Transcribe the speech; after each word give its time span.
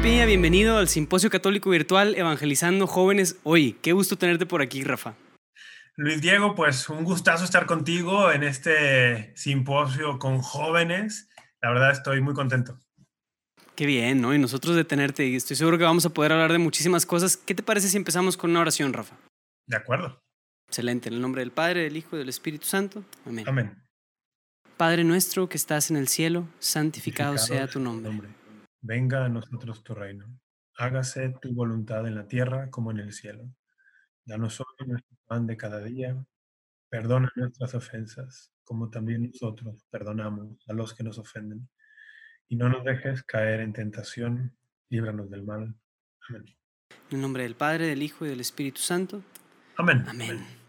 Rafa 0.00 0.08
Piña, 0.08 0.24
bienvenido 0.24 0.78
al 0.78 0.88
Simposio 0.88 1.28
Católico 1.28 1.68
Virtual 1.68 2.14
Evangelizando 2.14 2.86
Jóvenes 2.86 3.36
Hoy. 3.42 3.74
Qué 3.82 3.92
gusto 3.92 4.16
tenerte 4.16 4.46
por 4.46 4.62
aquí, 4.62 4.82
Rafa. 4.82 5.14
Luis 5.94 6.22
Diego, 6.22 6.54
pues 6.54 6.88
un 6.88 7.04
gustazo 7.04 7.44
estar 7.44 7.66
contigo 7.66 8.32
en 8.32 8.42
este 8.42 9.36
simposio 9.36 10.18
con 10.18 10.40
jóvenes. 10.40 11.28
La 11.60 11.68
verdad 11.68 11.90
estoy 11.90 12.22
muy 12.22 12.32
contento. 12.32 12.78
Qué 13.76 13.84
bien, 13.84 14.22
¿no? 14.22 14.34
Y 14.34 14.38
nosotros 14.38 14.74
de 14.74 14.84
tenerte, 14.84 15.26
y 15.26 15.36
estoy 15.36 15.56
seguro 15.56 15.76
que 15.76 15.84
vamos 15.84 16.06
a 16.06 16.10
poder 16.10 16.32
hablar 16.32 16.52
de 16.52 16.58
muchísimas 16.58 17.04
cosas. 17.04 17.36
¿Qué 17.36 17.54
te 17.54 17.62
parece 17.62 17.88
si 17.88 17.98
empezamos 17.98 18.38
con 18.38 18.52
una 18.52 18.60
oración, 18.60 18.94
Rafa? 18.94 19.16
De 19.66 19.76
acuerdo. 19.76 20.18
Excelente, 20.66 21.10
en 21.10 21.16
el 21.16 21.20
nombre 21.20 21.42
del 21.42 21.52
Padre, 21.52 21.82
del 21.82 21.98
Hijo 21.98 22.16
y 22.16 22.20
del 22.20 22.30
Espíritu 22.30 22.64
Santo. 22.64 23.04
Amén. 23.26 23.46
Amén. 23.46 23.76
Padre 24.78 25.04
nuestro 25.04 25.50
que 25.50 25.58
estás 25.58 25.90
en 25.90 25.98
el 25.98 26.08
cielo, 26.08 26.48
santificado, 26.58 27.36
sea 27.36 27.66
tu 27.68 27.80
nombre. 27.80 28.39
Venga 28.80 29.24
a 29.24 29.28
nosotros 29.28 29.82
tu 29.84 29.94
reino. 29.94 30.26
Hágase 30.76 31.34
tu 31.40 31.52
voluntad 31.54 32.06
en 32.06 32.14
la 32.14 32.26
tierra 32.26 32.70
como 32.70 32.90
en 32.90 32.98
el 32.98 33.12
cielo. 33.12 33.44
Danos 34.24 34.60
hoy 34.60 34.86
nuestro 34.86 35.16
pan 35.26 35.46
de 35.46 35.56
cada 35.56 35.80
día. 35.80 36.16
Perdona 36.88 37.30
nuestras 37.36 37.74
ofensas, 37.74 38.52
como 38.64 38.90
también 38.90 39.30
nosotros 39.30 39.86
perdonamos 39.90 40.56
a 40.68 40.72
los 40.72 40.94
que 40.94 41.04
nos 41.04 41.18
ofenden. 41.18 41.68
Y 42.48 42.56
no 42.56 42.68
nos 42.68 42.84
dejes 42.84 43.22
caer 43.22 43.60
en 43.60 43.72
tentación, 43.72 44.56
líbranos 44.88 45.30
del 45.30 45.44
mal. 45.44 45.74
Amén. 46.28 46.44
En 47.10 47.16
el 47.16 47.20
nombre 47.20 47.44
del 47.44 47.54
Padre, 47.54 47.86
del 47.86 48.02
Hijo 48.02 48.24
y 48.26 48.30
del 48.30 48.40
Espíritu 48.40 48.80
Santo. 48.80 49.22
Amén. 49.76 50.04
Amén. 50.08 50.59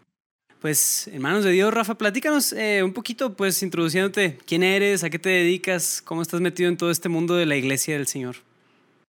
Pues, 0.62 1.10
hermanos 1.12 1.42
de 1.42 1.50
Dios, 1.50 1.74
Rafa, 1.74 1.96
platícanos 1.96 2.52
eh, 2.52 2.84
un 2.84 2.92
poquito, 2.92 3.34
pues, 3.34 3.64
introduciéndote, 3.64 4.38
quién 4.46 4.62
eres, 4.62 5.02
a 5.02 5.10
qué 5.10 5.18
te 5.18 5.28
dedicas, 5.28 6.00
cómo 6.00 6.22
estás 6.22 6.40
metido 6.40 6.68
en 6.68 6.76
todo 6.76 6.92
este 6.92 7.08
mundo 7.08 7.34
de 7.34 7.46
la 7.46 7.56
iglesia 7.56 7.96
del 7.96 8.06
Señor. 8.06 8.36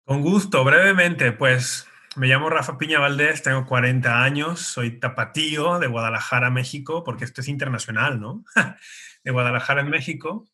Con 0.06 0.24
gusto, 0.24 0.64
brevemente, 0.64 1.34
pues, 1.34 1.86
me 2.16 2.26
llamo 2.26 2.50
Rafa 2.50 2.80
Piña 2.80 3.00
Valdés, 3.00 3.44
tengo 3.44 3.68
40 3.68 4.24
años, 4.24 4.60
soy 4.60 5.00
tapatío 5.00 5.78
de 5.78 5.86
Guadalajara, 5.86 6.50
México, 6.50 7.04
porque 7.04 7.26
esto 7.26 7.42
es 7.42 7.48
internacional, 7.48 8.20
¿no? 8.20 8.44
de 9.24 9.32
Guadalajara, 9.32 9.82
en 9.82 9.92
México. 9.92 10.48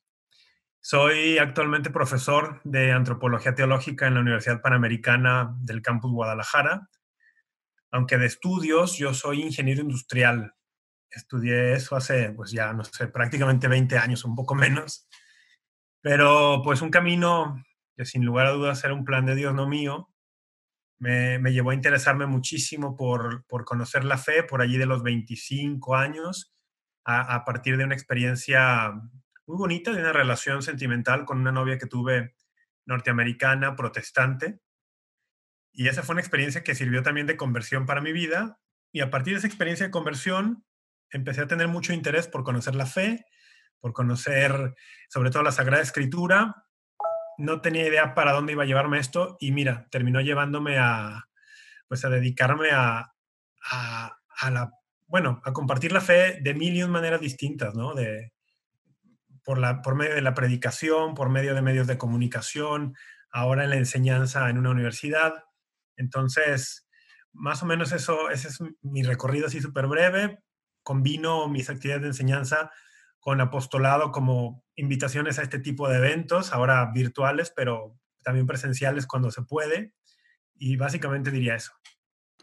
Soy 0.81 1.37
actualmente 1.37 1.89
profesor 1.89 2.59
de 2.65 2.91
antropología 2.91 3.55
teológica 3.55 4.07
en 4.07 4.15
la 4.15 4.19
Universidad 4.19 4.61
Panamericana 4.61 5.55
del 5.61 5.81
campus 5.81 6.11
Guadalajara, 6.11 6.89
aunque 7.91 8.17
de 8.17 8.25
estudios 8.25 8.97
yo 8.97 9.13
soy 9.13 9.41
ingeniero 9.41 9.83
industrial 9.83 10.53
estudié 11.11 11.73
eso 11.73 11.95
hace, 11.95 12.31
pues 12.31 12.51
ya, 12.51 12.73
no 12.73 12.83
sé, 12.83 13.07
prácticamente 13.07 13.67
20 13.67 13.97
años, 13.97 14.25
un 14.25 14.35
poco 14.35 14.55
menos. 14.55 15.07
Pero 16.01 16.61
pues 16.63 16.81
un 16.81 16.89
camino 16.89 17.63
que 17.95 18.05
sin 18.05 18.25
lugar 18.25 18.47
a 18.47 18.51
dudas 18.51 18.83
era 18.83 18.93
un 18.93 19.05
plan 19.05 19.25
de 19.25 19.35
Dios, 19.35 19.53
no 19.53 19.67
mío, 19.67 20.09
me, 20.99 21.39
me 21.39 21.51
llevó 21.51 21.71
a 21.71 21.75
interesarme 21.75 22.25
muchísimo 22.25 22.95
por, 22.95 23.45
por, 23.45 23.65
conocer 23.65 24.03
la 24.05 24.17
fe 24.17 24.43
por 24.43 24.61
allí 24.61 24.77
de 24.77 24.85
los 24.85 25.03
25 25.03 25.95
años, 25.95 26.53
a, 27.03 27.35
a, 27.35 27.43
partir 27.43 27.77
de 27.77 27.83
una 27.85 27.95
experiencia 27.95 28.91
muy 29.47 29.57
bonita, 29.57 29.91
de 29.91 30.01
una 30.01 30.13
relación 30.13 30.61
sentimental 30.61 31.25
con 31.25 31.39
una 31.39 31.51
novia 31.51 31.77
que 31.77 31.87
tuve 31.87 32.35
norteamericana, 32.85 33.75
protestante. 33.75 34.59
Y 35.73 35.87
esa 35.87 36.03
fue 36.03 36.13
una 36.13 36.21
experiencia 36.21 36.63
que 36.63 36.75
sirvió 36.75 37.01
también 37.01 37.27
de 37.27 37.37
conversión 37.37 37.85
para 37.85 38.01
mi 38.01 38.11
vida. 38.11 38.59
Y 38.91 39.01
a 39.01 39.09
partir 39.09 39.33
de 39.33 39.39
esa 39.39 39.47
experiencia 39.47 39.85
de 39.85 39.91
conversión, 39.91 40.63
empecé 41.11 41.41
a 41.41 41.47
tener 41.47 41.67
mucho 41.67 41.93
interés 41.93 42.27
por 42.27 42.43
conocer 42.43 42.75
la 42.75 42.85
fe, 42.85 43.25
por 43.79 43.93
conocer 43.93 44.75
sobre 45.09 45.29
todo 45.29 45.43
la 45.43 45.51
Sagrada 45.51 45.83
Escritura. 45.83 46.67
No 47.37 47.61
tenía 47.61 47.87
idea 47.87 48.13
para 48.13 48.33
dónde 48.33 48.53
iba 48.53 48.63
a 48.63 48.67
llevarme 48.67 48.99
esto 48.99 49.37
y 49.39 49.51
mira, 49.51 49.87
terminó 49.89 50.21
llevándome 50.21 50.77
a, 50.77 51.27
pues 51.87 52.05
a 52.05 52.09
dedicarme 52.09 52.71
a, 52.71 53.13
a, 53.71 54.17
a 54.39 54.51
la, 54.51 54.71
bueno, 55.07 55.41
a 55.43 55.51
compartir 55.51 55.91
la 55.91 56.01
fe 56.01 56.39
de 56.41 56.53
mil 56.53 56.75
y 56.75 56.83
un 56.83 56.91
maneras 56.91 57.21
distintas, 57.21 57.73
¿no? 57.75 57.93
De, 57.93 58.33
por, 59.43 59.57
la, 59.57 59.81
por 59.81 59.95
medio 59.95 60.15
de 60.15 60.21
la 60.21 60.33
predicación, 60.33 61.15
por 61.15 61.29
medio 61.29 61.55
de 61.55 61.61
medios 61.61 61.87
de 61.87 61.97
comunicación, 61.97 62.95
ahora 63.31 63.63
en 63.63 63.71
la 63.71 63.77
enseñanza 63.77 64.49
en 64.49 64.57
una 64.57 64.69
universidad. 64.69 65.43
Entonces, 65.97 66.87
más 67.33 67.63
o 67.63 67.65
menos 67.65 67.91
eso, 67.91 68.29
ese 68.29 68.49
es 68.49 68.59
mi 68.81 69.03
recorrido 69.03 69.47
así 69.47 69.61
súper 69.61 69.87
breve, 69.87 70.39
combino 70.91 71.47
mis 71.47 71.69
actividades 71.69 72.01
de 72.01 72.09
enseñanza 72.09 72.69
con 73.21 73.39
apostolado 73.39 74.11
como 74.11 74.65
invitaciones 74.75 75.39
a 75.39 75.41
este 75.41 75.57
tipo 75.57 75.87
de 75.87 75.99
eventos, 75.99 76.51
ahora 76.51 76.91
virtuales, 76.93 77.53
pero 77.55 77.97
también 78.23 78.45
presenciales 78.45 79.07
cuando 79.07 79.31
se 79.31 79.41
puede. 79.41 79.93
Y 80.53 80.75
básicamente 80.75 81.31
diría 81.31 81.55
eso. 81.55 81.71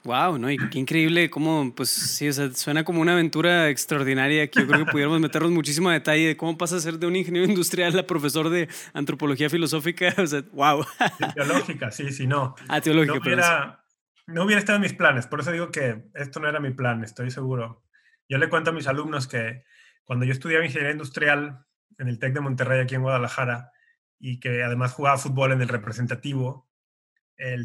Wow, 0.05 0.39
¿no? 0.39 0.51
Y 0.51 0.57
qué 0.71 0.79
increíble 0.79 1.29
cómo, 1.29 1.75
pues 1.75 1.91
sí, 1.91 2.27
o 2.27 2.33
sea, 2.33 2.51
suena 2.55 2.85
como 2.85 3.03
una 3.03 3.13
aventura 3.13 3.69
extraordinaria 3.69 4.51
que 4.51 4.61
yo 4.61 4.67
creo 4.67 4.87
que 4.87 4.93
pudiéramos 4.93 5.21
meternos 5.21 5.51
muchísimo 5.51 5.91
detalle 5.91 6.29
de 6.29 6.37
cómo 6.39 6.57
pasa 6.57 6.77
a 6.77 6.81
ser 6.81 6.99
de 6.99 7.07
un 7.07 7.17
ingeniero 7.17 7.47
industrial 7.51 7.99
a 7.99 8.07
profesor 8.07 8.49
de 8.49 8.71
antropología 8.95 9.51
filosófica. 9.51 10.15
O 10.17 10.27
sea, 10.27 10.43
wow. 10.53 10.87
teológica, 11.35 11.91
sí, 11.91 12.13
sí, 12.13 12.27
no. 12.27 12.55
Ah, 12.67 12.81
teológica, 12.81 13.15
no 13.15 13.21
hubiera, 13.21 13.85
no 14.27 14.45
hubiera 14.45 14.59
estado 14.59 14.77
en 14.77 14.83
mis 14.83 14.95
planes, 14.95 15.27
por 15.27 15.41
eso 15.41 15.53
digo 15.53 15.71
que 15.71 16.09
esto 16.15 16.41
no 16.41 16.49
era 16.49 16.61
mi 16.61 16.71
plan, 16.71 17.05
estoy 17.05 17.31
seguro. 17.31 17.83
Yo 18.29 18.39
le 18.39 18.49
cuento 18.49 18.71
a 18.71 18.75
mis 18.75 18.87
alumnos 18.87 19.27
que 19.27 19.65
cuando 20.05 20.25
yo 20.25 20.33
estudiaba 20.33 20.65
ingeniería 20.65 20.93
industrial 20.93 21.65
en 21.99 22.09
el 22.09 22.19
TEC 22.19 22.35
de 22.35 22.41
Monterrey, 22.41 22.81
aquí 22.81 22.95
en 22.95 23.03
Guadalajara, 23.03 23.73
y 24.19 24.41
que 24.41 24.63
además 24.63 24.93
jugaba 24.93 25.19
fútbol 25.19 25.53
en 25.53 25.63
el 25.63 25.69
representativo, 25.69 26.69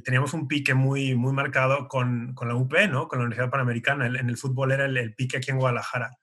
teníamos 0.03 0.33
un 0.33 0.47
pique 0.47 0.73
muy, 0.73 1.15
muy 1.15 1.33
marcado 1.33 1.87
con, 1.87 2.33
con, 2.35 2.47
la 2.47 2.55
UP, 2.55 2.73
¿no? 2.89 3.07
con 3.07 3.19
la 3.19 3.25
Universidad 3.25 3.49
Panamericana. 3.49 4.05
En 4.05 4.29
el 4.29 4.37
fútbol 4.37 4.71
era 4.71 4.85
el, 4.85 5.15
pique 5.15 5.37
aquí 5.37 5.51
en 5.51 5.57
Guadalajara. 5.57 6.17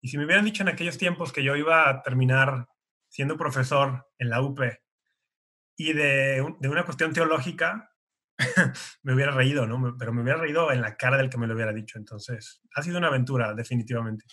Y 0.00 0.08
si 0.08 0.18
me 0.18 0.24
hubieran 0.24 0.44
dicho 0.44 0.62
en 0.62 0.68
aquellos 0.68 0.98
tiempos 0.98 1.32
que 1.32 1.42
yo 1.42 1.56
iba 1.56 1.88
a 1.88 2.02
terminar 2.02 2.68
siendo 3.08 3.36
profesor 3.36 4.06
en 4.18 4.30
la 4.30 4.40
UP 4.40 4.60
y 5.76 5.92
de 5.94 6.42
una 6.62 6.84
cuestión 6.84 7.12
teológica, 7.12 7.89
me 9.02 9.14
hubiera 9.14 9.32
reído, 9.32 9.66
¿no? 9.66 9.96
Pero 9.98 10.12
me 10.12 10.22
hubiera 10.22 10.38
reído 10.40 10.72
en 10.72 10.80
la 10.80 10.96
cara 10.96 11.16
del 11.16 11.30
que 11.30 11.38
me 11.38 11.46
lo 11.46 11.54
hubiera 11.54 11.72
dicho. 11.72 11.98
Entonces, 11.98 12.62
ha 12.74 12.82
sido 12.82 12.98
una 12.98 13.08
aventura, 13.08 13.54
definitivamente. 13.54 14.24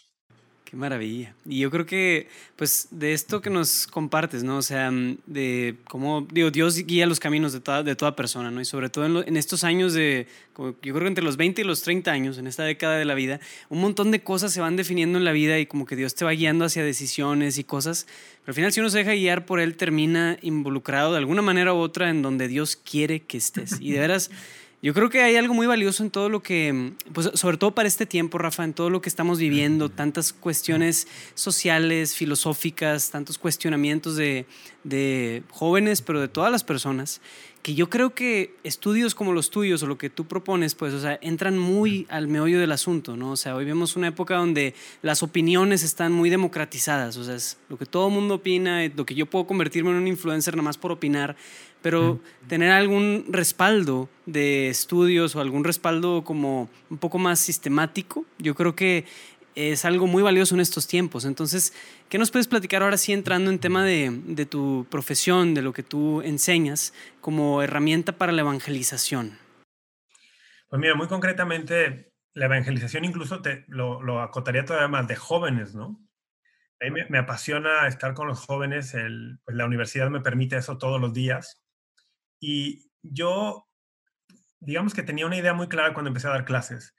Qué 0.69 0.75
maravilla. 0.75 1.33
Y 1.45 1.59
yo 1.59 1.72
creo 1.72 1.85
que, 1.85 2.28
pues, 2.57 2.89
de 2.91 3.13
esto 3.13 3.39
que 3.39 3.50
nos 3.50 3.88
compartes, 3.88 4.44
¿no? 4.44 4.57
O 4.57 4.61
sea, 4.61 4.91
mm, 4.91 5.19
de 5.25 5.75
cómo, 5.85 6.28
digo, 6.29 6.51
Dios 6.51 6.75
guía 6.85 7.05
los 7.05 7.22
caminos 7.22 7.53
de 7.53 7.61
toda, 7.61 7.83
de 7.83 7.95
toda 7.95 8.17
persona, 8.17 8.51
¿no? 8.51 8.59
Y 8.59 8.66
sobre 8.66 8.89
todo 8.89 9.23
en, 9.23 9.38
estos 9.38 9.63
años 9.63 9.94
de, 9.94 10.27
como, 10.51 10.72
yo 10.81 10.94
creo 10.94 11.03
que 11.03 11.07
entre 11.07 11.23
los 11.23 11.38
20 11.38 11.61
y 11.61 11.63
los 11.63 11.83
30 11.83 12.11
años, 12.11 12.38
en 12.38 12.47
esta 12.47 12.63
década 12.63 12.97
de 12.97 13.06
la 13.06 13.13
vida, 13.13 13.39
un 13.69 13.79
montón 13.79 14.11
de 14.11 14.22
cosas 14.22 14.51
se 14.51 14.59
van 14.59 14.75
definiendo 14.75 15.17
en 15.17 15.23
la 15.23 15.31
vida 15.31 15.57
y 15.57 15.67
como 15.67 15.85
que 15.85 15.95
Dios 15.95 16.16
te 16.16 16.25
va 16.25 16.31
guiando 16.31 16.66
hacia 16.66 16.83
decisiones 16.83 17.57
y 17.59 17.63
cosas. 17.63 18.06
Pero 18.41 18.51
al 18.51 18.53
final, 18.53 18.73
si 18.73 18.81
uno 18.81 18.89
se 18.89 18.97
deja 18.97 19.13
guiar 19.13 19.45
por 19.45 19.61
Él, 19.61 19.77
termina 19.77 20.38
involucrado 20.41 21.13
de 21.13 21.19
alguna 21.19 21.41
manera 21.41 21.73
u 21.73 21.77
otra 21.77 22.09
en 22.09 22.22
donde 22.22 22.50
Dios 22.50 22.75
quiere 22.75 23.22
que 23.22 23.38
estés. 23.38 23.79
Y 23.79 23.94
de 23.94 24.00
veras... 24.00 24.31
Yo 24.79 24.93
creo 24.93 25.09
que 25.09 25.23
hay 25.23 25.35
algo 25.35 25.55
muy 25.55 25.65
valioso 25.65 26.03
en 26.03 26.12
todo 26.12 26.29
lo 26.29 26.44
que, 26.44 26.94
pues 27.12 27.31
sobre 27.33 27.57
todo 27.57 27.74
para 27.74 27.88
este 27.88 28.06
tiempo, 28.06 28.38
Rafa, 28.38 28.63
en 28.63 28.74
todo 28.74 28.91
lo 28.91 29.01
que 29.01 29.09
estamos 29.09 29.39
viviendo, 29.39 29.89
tantas 29.89 30.33
cuestiones 30.33 31.07
sociales, 31.33 32.13
filosóficas, 32.13 33.09
tantos 33.09 33.39
cuestionamientos 33.39 34.15
de, 34.15 34.45
de 34.83 35.41
jóvenes, 35.50 36.03
pero 36.03 36.21
de 36.21 36.27
todas 36.27 36.51
las 36.51 36.63
personas, 36.63 37.21
que 37.68 37.75
yo 37.75 37.89
creo 37.89 38.13
que 38.13 38.56
estudios 38.63 39.13
como 39.13 39.33
los 39.33 39.50
tuyos 39.50 39.83
o 39.83 39.88
lo 39.88 39.97
que 39.97 40.09
tú 40.09 40.25
propones, 40.25 40.74
pues, 40.74 40.94
o 40.94 41.01
sea, 41.01 41.19
entran 41.21 41.57
muy 41.57 42.06
al 42.07 42.27
meollo 42.27 42.59
del 42.59 42.71
asunto, 42.71 43.18
¿no? 43.18 43.31
O 43.31 43.35
sea, 43.35 43.56
hoy 43.56 43.65
vemos 43.65 43.97
una 43.97 44.07
época 44.07 44.38
donde 44.38 44.74
las 45.01 45.21
opiniones 45.21 45.83
están 45.83 46.13
muy 46.13 46.29
democratizadas, 46.29 47.18
o 47.18 47.25
sea, 47.25 47.35
es 47.35 47.57
lo 47.68 47.77
que 47.77 47.85
todo 47.85 48.07
el 48.07 48.13
mundo 48.13 48.35
opina, 48.35 48.88
lo 48.95 49.06
que 49.06 49.15
yo 49.15 49.25
puedo 49.25 49.47
convertirme 49.47 49.89
en 49.89 49.97
un 49.97 50.07
influencer 50.07 50.56
nada 50.56 50.63
más 50.63 50.77
por 50.77 50.94
opinar, 50.94 51.35
pero 51.88 52.19
tener 52.50 52.72
algún 52.72 53.24
respaldo 53.30 54.10
de 54.25 54.68
estudios 54.68 55.38
o 55.38 55.39
algún 55.39 55.63
respaldo 55.63 56.25
como 56.25 56.69
un 56.89 56.98
poco 56.98 57.18
más 57.18 57.39
sistemático, 57.39 58.25
yo 58.39 58.56
creo 58.56 58.75
que 58.75 59.06
es 59.56 59.86
algo 59.86 60.06
muy 60.06 60.22
valioso 60.22 60.54
en 60.54 60.60
estos 60.60 60.86
tiempos. 60.86 61.24
Entonces, 61.24 61.74
¿qué 62.10 62.18
nos 62.18 62.30
puedes 62.30 62.50
platicar 62.50 62.84
ahora 62.84 62.98
sí 62.98 63.13
entrando 63.13 63.51
en 63.51 63.60
tema 63.60 63.86
de, 63.86 64.12
de 64.12 64.45
tu 64.45 64.86
profesión, 64.92 65.54
de 65.54 65.62
lo 65.62 65.72
que 65.72 65.81
tú 65.81 66.22
enseñas 66.24 66.94
como 67.22 67.62
herramienta 67.62 68.12
para 68.12 68.34
la 68.34 68.42
evangelización? 68.42 69.39
Pues 70.68 70.81
mira, 70.81 70.94
muy 70.94 71.07
concretamente, 71.07 72.12
la 72.34 72.48
evangelización 72.48 73.06
incluso 73.06 73.42
te, 73.42 73.63
lo, 73.69 74.04
lo 74.04 74.19
acotaría 74.19 74.66
todavía 74.66 74.89
más 74.89 75.07
de 75.07 75.16
jóvenes, 75.16 75.74
¿no? 75.74 76.06
A 76.81 76.86
mí 76.86 76.92
me, 76.92 77.06
me 77.07 77.18
apasiona 77.18 77.88
estar 77.88 78.13
con 78.13 78.28
los 78.28 78.45
jóvenes, 78.45 78.94
el, 78.94 79.39
pues 79.45 79.56
la 79.56 79.66
universidad 79.66 80.10
me 80.10 80.19
permite 80.19 80.57
eso 80.57 80.78
todos 80.78 81.00
los 81.00 81.13
días. 81.13 81.63
Y 82.39 82.92
yo, 83.01 83.68
digamos 84.60 84.94
que 84.94 85.04
tenía 85.04 85.25
una 85.25 85.38
idea 85.38 85.54
muy 85.54 85.68
clara 85.68 85.94
cuando 85.94 86.10
empecé 86.10 86.28
a 86.28 86.31
dar 86.31 86.45
clases. 86.45 86.94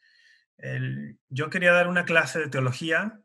El, 0.56 1.19
yo 1.29 1.50
quería 1.50 1.73
dar 1.73 1.88
una 1.88 2.05
clase 2.05 2.40
de 2.40 2.49
teología 2.49 3.20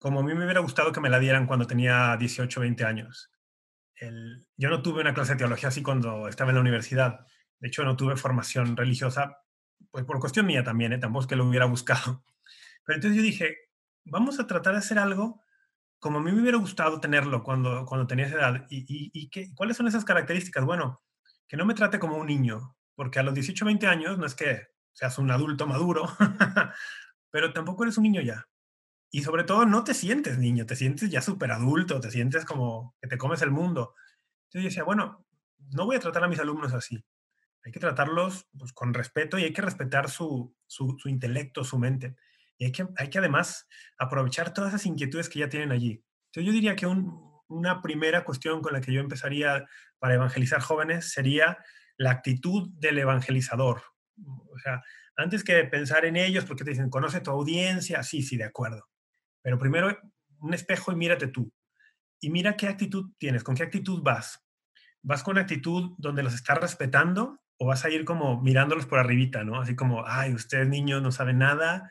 como 0.00 0.20
a 0.20 0.22
mí 0.22 0.34
me 0.34 0.44
hubiera 0.44 0.60
gustado 0.60 0.92
que 0.92 1.00
me 1.00 1.10
la 1.10 1.18
dieran 1.18 1.46
cuando 1.46 1.66
tenía 1.66 2.16
18 2.16 2.58
o 2.58 2.62
20 2.62 2.84
años. 2.84 3.30
El, 3.96 4.46
yo 4.56 4.70
no 4.70 4.82
tuve 4.82 5.02
una 5.02 5.12
clase 5.12 5.32
de 5.32 5.38
teología 5.38 5.68
así 5.68 5.82
cuando 5.82 6.26
estaba 6.26 6.50
en 6.50 6.56
la 6.56 6.62
universidad. 6.62 7.26
De 7.58 7.68
hecho, 7.68 7.84
no 7.84 7.96
tuve 7.96 8.16
formación 8.16 8.76
religiosa, 8.76 9.36
pues 9.90 10.06
por 10.06 10.18
cuestión 10.18 10.46
mía 10.46 10.64
también, 10.64 10.94
¿eh? 10.94 10.98
tampoco 10.98 11.24
es 11.24 11.26
que 11.28 11.36
lo 11.36 11.46
hubiera 11.46 11.66
buscado. 11.66 12.24
Pero 12.86 12.96
entonces 12.96 13.16
yo 13.18 13.22
dije, 13.22 13.56
vamos 14.04 14.40
a 14.40 14.46
tratar 14.46 14.72
de 14.72 14.78
hacer 14.78 14.98
algo 14.98 15.42
como 15.98 16.18
a 16.18 16.22
mí 16.22 16.32
me 16.32 16.40
hubiera 16.40 16.56
gustado 16.56 16.98
tenerlo 16.98 17.44
cuando, 17.44 17.84
cuando 17.84 18.06
tenía 18.06 18.24
esa 18.24 18.36
edad. 18.36 18.66
¿Y, 18.70 19.10
y, 19.12 19.28
qué, 19.28 19.54
cuáles 19.54 19.76
son 19.76 19.86
esas 19.86 20.06
características? 20.06 20.64
Bueno, 20.64 21.02
que 21.50 21.56
no 21.56 21.66
me 21.66 21.74
trate 21.74 21.98
como 21.98 22.16
un 22.16 22.28
niño, 22.28 22.76
porque 22.94 23.18
a 23.18 23.24
los 23.24 23.34
18, 23.34 23.64
20 23.64 23.88
años 23.88 24.18
no 24.18 24.24
es 24.24 24.36
que 24.36 24.68
seas 24.92 25.18
un 25.18 25.32
adulto 25.32 25.66
maduro, 25.66 26.08
pero 27.30 27.52
tampoco 27.52 27.82
eres 27.82 27.98
un 27.98 28.04
niño 28.04 28.22
ya. 28.22 28.48
Y 29.10 29.24
sobre 29.24 29.42
todo 29.42 29.66
no 29.66 29.82
te 29.82 29.92
sientes 29.92 30.38
niño, 30.38 30.64
te 30.64 30.76
sientes 30.76 31.10
ya 31.10 31.20
súper 31.20 31.50
adulto, 31.50 31.98
te 31.98 32.12
sientes 32.12 32.44
como 32.44 32.94
que 33.00 33.08
te 33.08 33.18
comes 33.18 33.42
el 33.42 33.50
mundo. 33.50 33.96
Entonces 34.44 34.62
yo 34.62 34.68
decía, 34.68 34.84
bueno, 34.84 35.26
no 35.72 35.86
voy 35.86 35.96
a 35.96 36.00
tratar 36.00 36.22
a 36.22 36.28
mis 36.28 36.38
alumnos 36.38 36.72
así. 36.72 37.04
Hay 37.64 37.72
que 37.72 37.80
tratarlos 37.80 38.46
pues, 38.56 38.72
con 38.72 38.94
respeto 38.94 39.36
y 39.36 39.42
hay 39.42 39.52
que 39.52 39.62
respetar 39.62 40.08
su, 40.08 40.54
su, 40.68 40.96
intelecto, 41.06 41.64
su 41.64 41.80
mente. 41.80 42.14
Y 42.58 42.66
hay 42.66 42.72
que, 42.72 42.86
hay 42.96 43.10
que 43.10 43.18
además 43.18 43.66
aprovechar 43.98 44.54
todas 44.54 44.72
esas 44.72 44.86
inquietudes 44.86 45.28
que 45.28 45.40
ya 45.40 45.48
tienen 45.48 45.72
allí. 45.72 46.04
Entonces 46.26 46.46
yo 46.46 46.52
diría 46.52 46.76
que 46.76 46.86
una 46.86 47.82
primera 47.82 48.24
cuestión 48.24 48.62
con 48.62 48.72
la 48.72 48.80
que 48.80 48.92
yo 48.92 49.00
empezaría 49.00 49.66
para 50.00 50.14
evangelizar 50.14 50.60
jóvenes 50.60 51.12
sería 51.12 51.58
la 51.96 52.10
actitud 52.10 52.70
del 52.72 52.98
evangelizador. 52.98 53.82
O 54.16 54.58
sea, 54.58 54.82
antes 55.16 55.44
que 55.44 55.62
pensar 55.64 56.04
en 56.04 56.16
ellos, 56.16 56.44
porque 56.44 56.64
te 56.64 56.70
dicen, 56.70 56.90
conoce 56.90 57.20
tu 57.20 57.30
audiencia, 57.30 58.02
sí, 58.02 58.22
sí, 58.22 58.36
de 58.36 58.44
acuerdo. 58.44 58.88
Pero 59.42 59.58
primero 59.58 59.96
un 60.40 60.54
espejo 60.54 60.92
y 60.92 60.96
mírate 60.96 61.28
tú. 61.28 61.52
Y 62.20 62.30
mira 62.30 62.56
qué 62.56 62.68
actitud 62.68 63.12
tienes, 63.18 63.44
con 63.44 63.54
qué 63.54 63.62
actitud 63.62 64.02
vas. 64.02 64.44
¿Vas 65.02 65.22
con 65.22 65.32
una 65.32 65.42
actitud 65.42 65.94
donde 65.98 66.22
los 66.22 66.34
estás 66.34 66.58
respetando 66.58 67.40
o 67.58 67.66
vas 67.66 67.84
a 67.84 67.90
ir 67.90 68.04
como 68.04 68.40
mirándolos 68.40 68.86
por 68.86 68.98
arribita, 68.98 69.44
¿no? 69.44 69.60
Así 69.60 69.76
como, 69.76 70.06
ay, 70.06 70.34
ustedes 70.34 70.68
niños 70.68 71.02
no 71.02 71.12
saben 71.12 71.38
nada, 71.38 71.90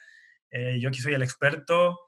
eh, 0.52 0.80
yo 0.80 0.90
aquí 0.90 1.00
soy 1.00 1.14
el 1.14 1.24
experto. 1.24 2.00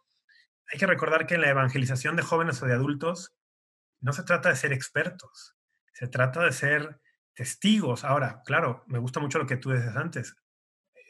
Hay 0.72 0.80
que 0.80 0.88
recordar 0.88 1.28
que 1.28 1.36
en 1.36 1.42
la 1.42 1.50
evangelización 1.50 2.16
de 2.16 2.24
jóvenes 2.24 2.62
o 2.62 2.66
de 2.66 2.74
adultos 2.74 3.36
no 4.00 4.14
se 4.14 4.24
trata 4.24 4.50
de 4.50 4.56
ser 4.56 4.74
expertos, 4.74 5.56
se 5.94 6.08
trata 6.08 6.44
de 6.44 6.52
ser 6.52 7.00
testigos. 7.34 8.04
Ahora, 8.04 8.42
claro, 8.46 8.84
me 8.88 9.00
gusta 9.00 9.20
mucho 9.20 9.40
lo 9.40 9.48
que 9.48 9.58
tú 9.58 9.72
dices 9.72 9.96
antes. 9.96 10.36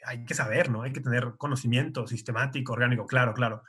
Hay 0.05 0.25
que 0.25 0.33
saber, 0.33 0.69
¿no? 0.69 0.83
Hay 0.83 0.93
que 0.93 1.01
tener 1.01 1.35
conocimiento 1.37 2.07
sistemático, 2.07 2.73
orgánico, 2.73 3.05
claro, 3.05 3.33
claro. 3.33 3.63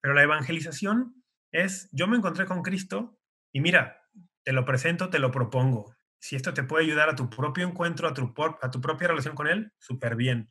Pero 0.00 0.14
la 0.14 0.22
evangelización 0.22 1.22
es, 1.50 1.88
yo 1.92 2.06
me 2.06 2.16
encontré 2.16 2.46
con 2.46 2.62
Cristo 2.62 3.18
y 3.52 3.60
mira, 3.60 4.02
te 4.42 4.52
lo 4.52 4.64
presento, 4.64 5.10
te 5.10 5.18
lo 5.18 5.30
propongo. 5.30 5.94
Si 6.20 6.36
esto 6.36 6.52
te 6.52 6.62
puede 6.62 6.84
ayudar 6.84 7.08
a 7.08 7.14
tu 7.14 7.30
propio 7.30 7.66
encuentro, 7.66 8.08
a 8.08 8.14
tu, 8.14 8.34
a 8.62 8.70
tu 8.70 8.80
propia 8.80 9.08
relación 9.08 9.34
con 9.34 9.46
Él, 9.46 9.72
súper 9.78 10.16
bien. 10.16 10.50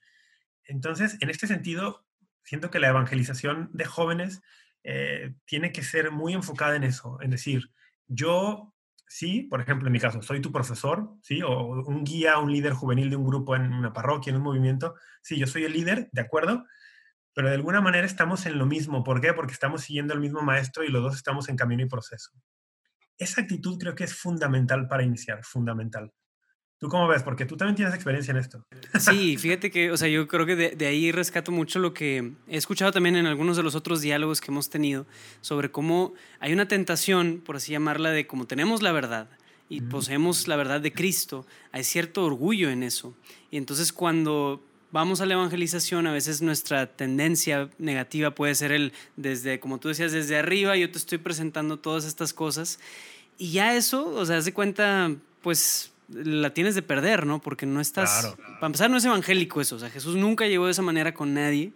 Entonces, 0.63 1.17
en 1.21 1.29
este 1.29 1.47
sentido, 1.47 2.05
siento 2.43 2.71
que 2.71 2.79
la 2.79 2.89
evangelización 2.89 3.69
de 3.73 3.85
jóvenes 3.85 4.41
eh, 4.83 5.33
tiene 5.45 5.71
que 5.71 5.83
ser 5.83 6.11
muy 6.11 6.33
enfocada 6.33 6.75
en 6.75 6.83
eso, 6.83 7.21
en 7.21 7.31
decir, 7.31 7.71
yo 8.07 8.73
sí, 9.07 9.43
por 9.43 9.61
ejemplo, 9.61 9.87
en 9.87 9.93
mi 9.93 9.99
caso, 9.99 10.21
soy 10.21 10.41
tu 10.41 10.51
profesor, 10.51 11.09
sí, 11.21 11.41
o 11.41 11.83
un 11.85 12.03
guía, 12.03 12.37
un 12.39 12.51
líder 12.51 12.73
juvenil 12.73 13.09
de 13.09 13.15
un 13.15 13.25
grupo 13.25 13.55
en 13.55 13.73
una 13.73 13.93
parroquia, 13.93 14.31
en 14.31 14.37
un 14.37 14.43
movimiento, 14.43 14.95
sí, 15.21 15.37
yo 15.37 15.47
soy 15.47 15.63
el 15.63 15.73
líder, 15.73 16.09
de 16.11 16.21
acuerdo, 16.21 16.65
pero 17.33 17.49
de 17.49 17.55
alguna 17.55 17.81
manera 17.81 18.05
estamos 18.05 18.45
en 18.47 18.57
lo 18.57 18.65
mismo. 18.65 19.03
¿Por 19.03 19.21
qué? 19.21 19.31
Porque 19.33 19.53
estamos 19.53 19.81
siguiendo 19.81 20.13
al 20.13 20.19
mismo 20.19 20.41
maestro 20.41 20.83
y 20.83 20.89
los 20.89 21.03
dos 21.03 21.15
estamos 21.15 21.49
en 21.49 21.55
camino 21.55 21.83
y 21.83 21.87
proceso. 21.87 22.31
Esa 23.17 23.41
actitud 23.41 23.77
creo 23.79 23.95
que 23.95 24.05
es 24.05 24.15
fundamental 24.15 24.87
para 24.87 25.03
iniciar, 25.03 25.43
fundamental. 25.43 26.11
¿Tú 26.79 26.89
cómo 26.89 27.07
ves? 27.07 27.23
Porque 27.23 27.45
tú 27.45 27.57
también 27.57 27.75
tienes 27.75 27.95
experiencia 27.95 28.31
en 28.31 28.37
esto. 28.37 28.63
Sí, 28.99 29.37
fíjate 29.39 29.71
que, 29.71 29.91
o 29.91 29.97
sea, 29.97 30.07
yo 30.07 30.27
creo 30.27 30.45
que 30.45 30.55
de, 30.55 30.85
ahí 30.85 31.11
rescato 31.11 31.51
mucho 31.51 31.79
lo 31.79 31.93
que 31.93 32.33
he 32.47 32.57
escuchado 32.57 32.91
también 32.91 33.15
en 33.15 33.25
algunos 33.25 33.57
de 33.57 33.63
los 33.63 33.73
otros 33.73 34.01
diálogos 34.01 34.41
que 34.41 34.51
hemos 34.51 34.69
tenido 34.69 35.07
sobre 35.41 35.71
cómo 35.71 36.13
hay 36.39 36.53
una 36.53 36.67
tentación, 36.67 37.41
por 37.43 37.55
así 37.55 37.71
llamarla, 37.71 38.11
de 38.11 38.27
como 38.27 38.45
tenemos 38.45 38.83
la 38.83 38.91
verdad 38.91 39.27
y 39.69 39.81
poseemos 39.81 40.47
la 40.47 40.55
verdad 40.55 40.79
de 40.79 40.93
Cristo, 40.93 41.45
hay 41.71 41.83
cierto 41.83 42.23
orgullo 42.23 42.69
en 42.69 42.83
eso. 42.83 43.13
Y 43.51 43.57
entonces 43.57 43.91
cuando 43.91 44.63
vamos 44.91 45.19
a 45.19 45.25
la 45.25 45.33
evangelización, 45.33 46.07
a 46.07 46.13
veces 46.13 46.41
nuestra 46.41 46.85
tendencia 46.95 47.69
negativa 47.77 48.31
puede 48.31 48.55
ser 48.55 48.71
el 48.71 48.93
desde, 49.15 49.59
como 49.59 49.79
tú 49.79 49.89
decías, 49.89 50.11
desde 50.11 50.37
arriba, 50.37 50.77
yo 50.77 50.89
te 50.91 50.97
estoy 50.97 51.17
presentando 51.17 51.79
todas 51.79 52.05
estas 52.05 52.33
cosas. 52.33 52.79
Y 53.37 53.51
ya 53.51 53.75
eso, 53.75 54.07
o 54.09 54.25
sea, 54.25 54.37
hace 54.37 54.53
cuenta, 54.53 55.11
pues 55.41 55.91
la 56.09 56.53
tienes 56.53 56.75
de 56.75 56.81
perder, 56.81 57.25
¿no? 57.25 57.39
Porque 57.39 57.65
no 57.65 57.81
estás... 57.81 58.35
Para 58.59 58.67
empezar, 58.67 58.89
no 58.89 58.97
es 58.97 59.05
evangélico 59.05 59.61
eso. 59.61 59.75
O 59.75 59.79
sea, 59.79 59.89
Jesús 59.89 60.15
nunca 60.15 60.47
llegó 60.47 60.65
de 60.65 60.71
esa 60.71 60.81
manera 60.81 61.13
con 61.13 61.33
nadie. 61.33 61.73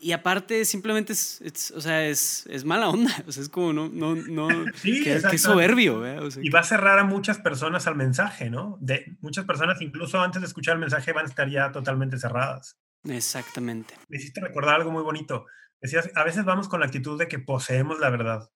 Y 0.00 0.12
aparte, 0.12 0.64
simplemente 0.64 1.12
es, 1.12 1.72
o 1.74 1.80
sea, 1.80 2.06
es, 2.06 2.46
es, 2.46 2.64
mala 2.64 2.88
onda. 2.88 3.10
O 3.26 3.32
sea, 3.32 3.42
es 3.42 3.48
como, 3.48 3.72
no, 3.72 3.88
no, 3.88 4.14
no. 4.14 4.48
Sí, 4.74 5.02
qué, 5.02 5.38
soberbio. 5.38 6.04
y 6.40 6.50
va 6.50 6.60
a 6.60 6.64
cerrar 6.64 6.98
a 6.98 7.04
muchas 7.04 7.38
personas 7.38 7.86
al 7.86 7.96
mensaje, 7.96 8.50
¿no? 8.50 8.78
De 8.80 9.16
muchas 9.20 9.44
personas, 9.44 9.80
incluso 9.80 10.20
antes 10.20 10.40
de 10.40 10.46
escuchar 10.46 10.74
el 10.74 10.80
mensaje, 10.80 11.12
van 11.12 11.26
a 11.26 11.28
estar 11.28 11.48
ya 11.48 11.72
totalmente 11.72 12.18
cerradas. 12.18 12.78
Exactamente. 13.04 13.94
Me 14.08 14.18
hiciste 14.18 14.40
recordar 14.40 14.76
algo 14.76 14.90
muy 14.90 15.02
bonito. 15.02 15.46
Decías, 15.80 16.10
a 16.14 16.24
veces 16.24 16.44
vamos 16.44 16.68
con 16.68 16.80
la 16.80 16.86
actitud 16.86 17.18
de 17.18 17.28
que 17.28 17.38
poseemos 17.38 17.98
la 17.98 18.10
verdad. 18.10 18.50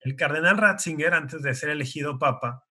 El 0.00 0.16
cardenal 0.16 0.58
Ratzinger, 0.58 1.14
antes 1.14 1.42
de 1.42 1.54
ser 1.54 1.70
elegido 1.70 2.18
papa, 2.18 2.64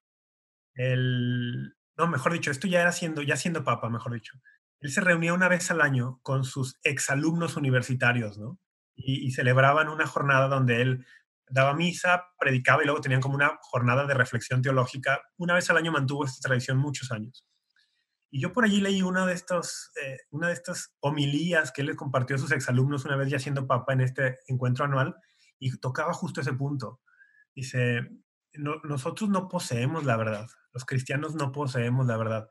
el, 0.74 1.74
no, 1.96 2.08
mejor 2.08 2.32
dicho, 2.32 2.50
esto 2.50 2.66
ya 2.66 2.80
era 2.80 2.92
siendo, 2.92 3.22
ya 3.22 3.36
siendo 3.36 3.64
papa, 3.64 3.88
mejor 3.88 4.14
dicho. 4.14 4.34
Él 4.80 4.90
se 4.90 5.00
reunía 5.00 5.32
una 5.32 5.48
vez 5.48 5.70
al 5.70 5.80
año 5.80 6.18
con 6.22 6.44
sus 6.44 6.78
exalumnos 6.82 7.56
universitarios, 7.56 8.38
¿no? 8.38 8.58
Y, 8.96 9.32
celebraban 9.32 9.88
una 9.88 10.06
jornada 10.06 10.46
donde 10.46 10.80
él 10.80 11.06
daba 11.48 11.74
misa, 11.74 12.26
predicaba 12.38 12.82
y 12.82 12.86
luego 12.86 13.00
tenían 13.00 13.20
como 13.20 13.34
una 13.34 13.58
jornada 13.60 14.06
de 14.06 14.14
reflexión 14.14 14.62
teológica. 14.62 15.22
Una 15.36 15.54
vez 15.54 15.68
al 15.70 15.78
año 15.78 15.90
mantuvo 15.90 16.24
esta 16.24 16.48
tradición 16.48 16.78
muchos 16.78 17.10
años. 17.10 17.44
Y 18.30 18.40
yo 18.40 18.52
por 18.52 18.64
allí 18.64 18.80
leí 18.80 19.02
una 19.02 19.26
de, 19.26 19.32
estos, 19.32 19.90
eh, 20.00 20.18
una 20.30 20.48
de 20.48 20.54
estas 20.54 20.94
homilías 21.00 21.72
que 21.72 21.82
él 21.82 21.88
les 21.88 21.96
compartió 21.96 22.36
a 22.36 22.38
sus 22.38 22.52
exalumnos 22.52 23.04
una 23.04 23.16
vez 23.16 23.30
ya 23.30 23.38
siendo 23.38 23.66
papa 23.66 23.92
en 23.92 24.00
este 24.00 24.38
encuentro 24.46 24.84
anual 24.84 25.16
y 25.58 25.76
tocaba 25.78 26.12
justo 26.12 26.40
ese 26.40 26.52
punto. 26.52 27.00
Dice, 27.54 28.10
nosotros 28.54 29.30
no 29.30 29.48
poseemos 29.48 30.04
la 30.04 30.16
verdad, 30.16 30.46
los 30.72 30.84
cristianos 30.84 31.34
no 31.34 31.52
poseemos 31.52 32.06
la 32.06 32.16
verdad. 32.16 32.48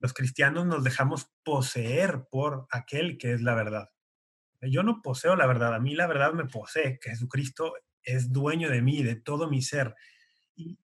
Los 0.00 0.14
cristianos 0.14 0.64
nos 0.64 0.84
dejamos 0.84 1.32
poseer 1.42 2.26
por 2.30 2.66
aquel 2.70 3.18
que 3.18 3.32
es 3.32 3.42
la 3.42 3.54
verdad. 3.54 3.90
Yo 4.60 4.82
no 4.82 5.02
poseo 5.02 5.36
la 5.36 5.46
verdad, 5.46 5.74
a 5.74 5.80
mí 5.80 5.94
la 5.94 6.06
verdad 6.06 6.32
me 6.32 6.44
posee, 6.44 6.98
Jesucristo 7.02 7.74
es 8.02 8.32
dueño 8.32 8.70
de 8.70 8.82
mí, 8.82 9.02
de 9.02 9.16
todo 9.16 9.48
mi 9.48 9.62
ser. 9.62 9.94
Y 10.54 10.78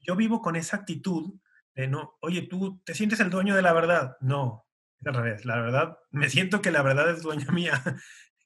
yo 0.00 0.16
vivo 0.16 0.40
con 0.40 0.56
esa 0.56 0.78
actitud 0.78 1.38
de 1.74 1.88
no, 1.88 2.16
oye, 2.20 2.42
tú 2.42 2.80
te 2.84 2.94
sientes 2.94 3.20
el 3.20 3.30
dueño 3.30 3.54
de 3.54 3.62
la 3.62 3.72
verdad. 3.72 4.16
No, 4.20 4.66
es 4.98 5.06
al 5.06 5.14
revés, 5.14 5.44
la 5.44 5.60
verdad, 5.60 5.98
me 6.10 6.28
siento 6.28 6.60
que 6.60 6.70
la 6.70 6.82
verdad 6.82 7.10
es 7.10 7.22
dueña 7.22 7.46
mía. 7.52 7.82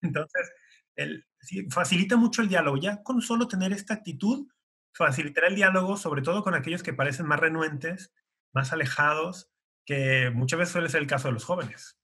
Entonces, 0.02 0.52
el, 0.96 1.26
facilita 1.70 2.16
mucho 2.16 2.42
el 2.42 2.48
diálogo. 2.48 2.76
Ya 2.76 3.02
con 3.02 3.22
solo 3.22 3.48
tener 3.48 3.72
esta 3.72 3.94
actitud, 3.94 4.46
facilitar 4.94 5.44
el 5.44 5.56
diálogo, 5.56 5.96
sobre 5.96 6.22
todo 6.22 6.42
con 6.42 6.54
aquellos 6.54 6.82
que 6.82 6.92
parecen 6.92 7.26
más 7.26 7.40
renuentes, 7.40 8.12
más 8.52 8.72
alejados, 8.72 9.50
que 9.84 10.30
muchas 10.32 10.58
veces 10.58 10.72
suele 10.72 10.88
ser 10.88 11.02
el 11.02 11.06
caso 11.06 11.28
de 11.28 11.34
los 11.34 11.44
jóvenes. 11.44 11.98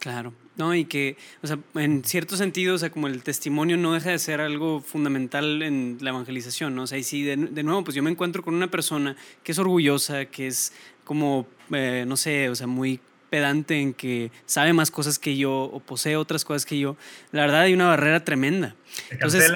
Claro, 0.00 0.34
no, 0.56 0.74
y 0.74 0.84
que, 0.84 1.16
o 1.42 1.46
sea, 1.46 1.58
en 1.74 2.04
cierto 2.04 2.36
sentido, 2.36 2.74
o 2.74 2.78
sea, 2.78 2.90
como 2.90 3.06
el 3.06 3.22
testimonio 3.22 3.76
no 3.76 3.94
deja 3.94 4.10
de 4.10 4.18
ser 4.18 4.40
algo 4.40 4.80
fundamental 4.80 5.62
en 5.62 5.98
la 6.00 6.10
evangelización, 6.10 6.74
¿no? 6.74 6.82
O 6.82 6.86
sea, 6.86 6.98
y 6.98 7.02
si 7.02 7.22
de, 7.22 7.36
nuevo, 7.36 7.82
pues 7.82 7.94
yo 7.94 8.02
me 8.02 8.10
encuentro 8.10 8.42
con 8.42 8.54
una 8.54 8.70
persona 8.70 9.16
que 9.42 9.52
es 9.52 9.58
orgullosa, 9.58 10.26
que 10.26 10.48
es 10.48 10.72
como, 11.04 11.46
eh, 11.72 12.04
no 12.06 12.16
sé, 12.16 12.50
o 12.50 12.54
sea, 12.54 12.66
muy 12.66 13.00
pedante 13.30 13.80
en 13.80 13.94
que 13.94 14.30
sabe 14.44 14.72
más 14.72 14.90
cosas 14.90 15.18
que 15.18 15.36
yo 15.36 15.52
o 15.52 15.80
posee 15.80 16.16
otras 16.16 16.44
cosas 16.44 16.64
que 16.66 16.78
yo, 16.78 16.96
la 17.32 17.42
verdad 17.42 17.62
hay 17.62 17.74
una 17.74 17.88
barrera 17.88 18.22
tremenda. 18.22 18.76
Entonces, 19.10 19.50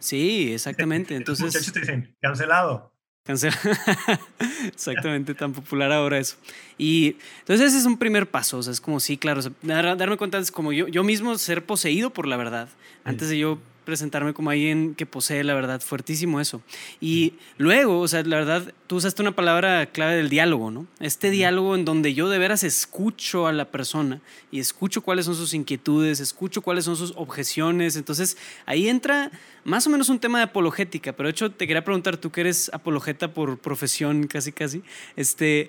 Sí, 0.00 0.52
exactamente. 0.54 1.14
Entonces, 1.14 1.44
Los 1.44 1.54
muchachos 1.54 1.72
te 1.72 1.80
dicen, 1.80 2.16
cancelado. 2.20 2.92
Cancelado. 3.22 3.60
exactamente, 4.66 5.34
tan 5.34 5.52
popular 5.52 5.92
ahora 5.92 6.18
eso. 6.18 6.36
Y 6.78 7.16
entonces 7.40 7.68
ese 7.68 7.78
es 7.78 7.84
un 7.84 7.98
primer 7.98 8.28
paso, 8.28 8.58
o 8.58 8.62
sea, 8.62 8.72
es 8.72 8.80
como, 8.80 8.98
sí, 8.98 9.16
claro, 9.18 9.42
darme 9.62 10.16
cuenta 10.16 10.38
es 10.38 10.50
como 10.50 10.72
yo, 10.72 10.88
yo 10.88 11.04
mismo 11.04 11.36
ser 11.36 11.64
poseído 11.64 12.10
por 12.10 12.26
la 12.26 12.36
verdad, 12.36 12.68
antes 13.04 13.28
de 13.28 13.38
yo 13.38 13.58
presentarme 13.90 14.32
como 14.32 14.50
alguien 14.50 14.94
que 14.94 15.04
posee 15.04 15.42
la 15.42 15.52
verdad, 15.52 15.80
fuertísimo 15.80 16.40
eso. 16.40 16.62
Y 17.00 17.34
luego, 17.58 17.98
o 17.98 18.06
sea, 18.06 18.22
la 18.22 18.36
verdad, 18.36 18.72
tú 18.86 18.96
usaste 18.96 19.20
una 19.20 19.34
palabra 19.34 19.86
clave 19.86 20.14
del 20.14 20.28
diálogo, 20.28 20.70
¿no? 20.70 20.86
Este 21.00 21.30
diálogo 21.30 21.74
en 21.74 21.84
donde 21.84 22.14
yo 22.14 22.28
de 22.28 22.38
veras 22.38 22.62
escucho 22.62 23.48
a 23.48 23.52
la 23.52 23.64
persona 23.64 24.20
y 24.52 24.60
escucho 24.60 25.02
cuáles 25.02 25.26
son 25.26 25.34
sus 25.34 25.54
inquietudes, 25.54 26.20
escucho 26.20 26.62
cuáles 26.62 26.84
son 26.84 26.94
sus 26.94 27.12
objeciones. 27.16 27.96
Entonces, 27.96 28.36
ahí 28.64 28.88
entra 28.88 29.32
más 29.64 29.88
o 29.88 29.90
menos 29.90 30.08
un 30.08 30.20
tema 30.20 30.38
de 30.38 30.44
apologética, 30.44 31.12
pero 31.12 31.26
de 31.26 31.32
hecho 31.32 31.50
te 31.50 31.66
quería 31.66 31.84
preguntar, 31.84 32.16
tú 32.16 32.30
que 32.30 32.42
eres 32.42 32.70
apologeta 32.72 33.34
por 33.34 33.58
profesión 33.58 34.28
casi 34.28 34.52
casi, 34.52 34.82
este, 35.16 35.68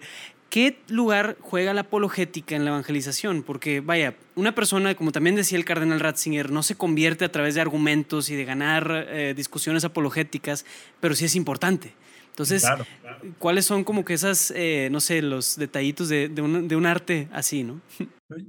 ¿qué 0.52 0.78
lugar 0.90 1.38
juega 1.40 1.74
la 1.74 1.82
apologética 1.82 2.56
en 2.56 2.66
la 2.66 2.72
evangelización? 2.72 3.42
Porque, 3.42 3.80
vaya, 3.80 4.16
una 4.36 4.54
persona, 4.54 4.94
como 4.94 5.12
también 5.12 5.36
decía 5.36 5.58
el 5.58 5.66
cardenal 5.66 6.00
Ratzinger, 6.00 6.52
no 6.52 6.62
se 6.62 6.76
convierte 6.76 7.26
a 7.26 7.32
través 7.32 7.56
de 7.56 7.62
argumentos 7.62 8.30
y 8.30 8.36
de 8.36 8.46
ganar 8.46 9.08
eh, 9.08 9.34
discusiones 9.36 9.84
apologéticas, 9.86 10.66
pero 11.00 11.16
sí 11.16 11.26
es 11.26 11.36
importante. 11.36 11.96
Entonces, 12.28 12.66
¿cuáles 13.40 13.66
son 13.66 13.84
como 13.84 14.06
que 14.06 14.14
esas, 14.14 14.54
eh, 14.56 14.90
no 14.92 15.00
sé, 15.00 15.22
los 15.22 15.58
detallitos 15.58 16.10
de, 16.10 16.30
de, 16.30 16.42
un, 16.42 16.68
de, 16.68 16.76
un, 16.76 16.86
arte 16.86 17.28
así, 17.32 17.64
no? 17.64 17.82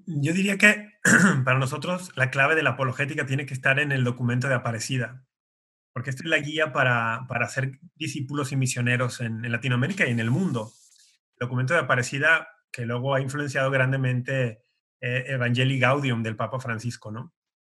Yo 0.06 0.32
diría 0.32 0.56
que 0.58 0.90
para 1.44 1.58
nosotros 1.58 2.10
la 2.14 2.30
clave 2.30 2.54
de 2.54 2.62
la 2.62 2.70
apologética 2.70 3.26
tiene 3.26 3.46
que 3.46 3.54
estar 3.54 3.80
en 3.80 3.90
el 3.90 4.04
documento 4.04 4.48
de 4.48 4.54
Aparecida, 4.54 5.24
porque 5.92 6.10
esta 6.10 6.22
es 6.22 6.30
la 6.30 6.38
guía 6.38 6.72
para, 6.72 7.26
para 7.28 7.48
ser 7.48 7.80
discípulos 7.96 8.52
y 8.52 8.56
misioneros 8.56 9.20
en, 9.20 9.44
en 9.44 9.52
Latinoamérica 9.52 10.06
y 10.06 10.10
en 10.10 10.20
el 10.20 10.30
mundo. 10.30 10.72
Documento 11.42 11.74
de 11.74 11.80
Aparecida 11.80 12.48
que 12.70 12.86
luego 12.86 13.14
ha 13.14 13.20
influenciado 13.20 13.70
grandemente 13.70 14.62
eh, 15.00 15.24
Evangelii 15.26 15.78
Gaudium 15.78 16.22
del 16.22 16.36
Papa 16.36 16.58
Francisco, 16.58 17.10
¿no? 17.12 17.34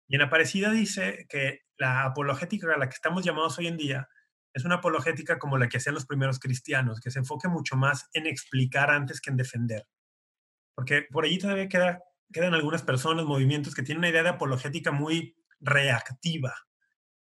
Y 0.08 0.16
en 0.16 0.22
Aparecida 0.22 0.72
dice 0.72 1.26
que 1.28 1.62
la 1.78 2.06
apologética 2.06 2.74
a 2.74 2.78
la 2.78 2.88
que 2.88 2.96
estamos 2.96 3.26
llamados 3.26 3.58
hoy 3.58 3.68
en 3.68 3.78
día 3.78 4.08
es 4.54 4.64
una 4.64 4.76
apologética 4.76 5.38
como 5.38 5.58
la 5.58 5.68
que 5.68 5.78
hacían 5.78 5.96
los 5.96 6.06
primeros 6.06 6.40
cristianos, 6.40 7.02
que 7.02 7.12
se 7.12 7.20
enfoque 7.20 7.50
mucho 7.50 7.76
más 7.76 8.08
en 8.14 8.26
explicar 8.26 8.90
antes 8.90 9.20
que 9.20 9.30
en 9.30 9.38
defender. 9.38 9.86
Porque 10.76 11.06
por 11.12 11.26
allí 11.26 11.38
todavía 11.38 11.68
queda, 11.68 12.00
quedan 12.32 12.54
algunas 12.54 12.84
personas, 12.84 13.26
movimientos 13.26 13.76
que 13.76 13.84
tienen 13.84 14.00
una 14.00 14.10
idea 14.10 14.24
de 14.24 14.30
apologética 14.30 14.92
muy 14.92 15.36
reactiva. 15.60 16.54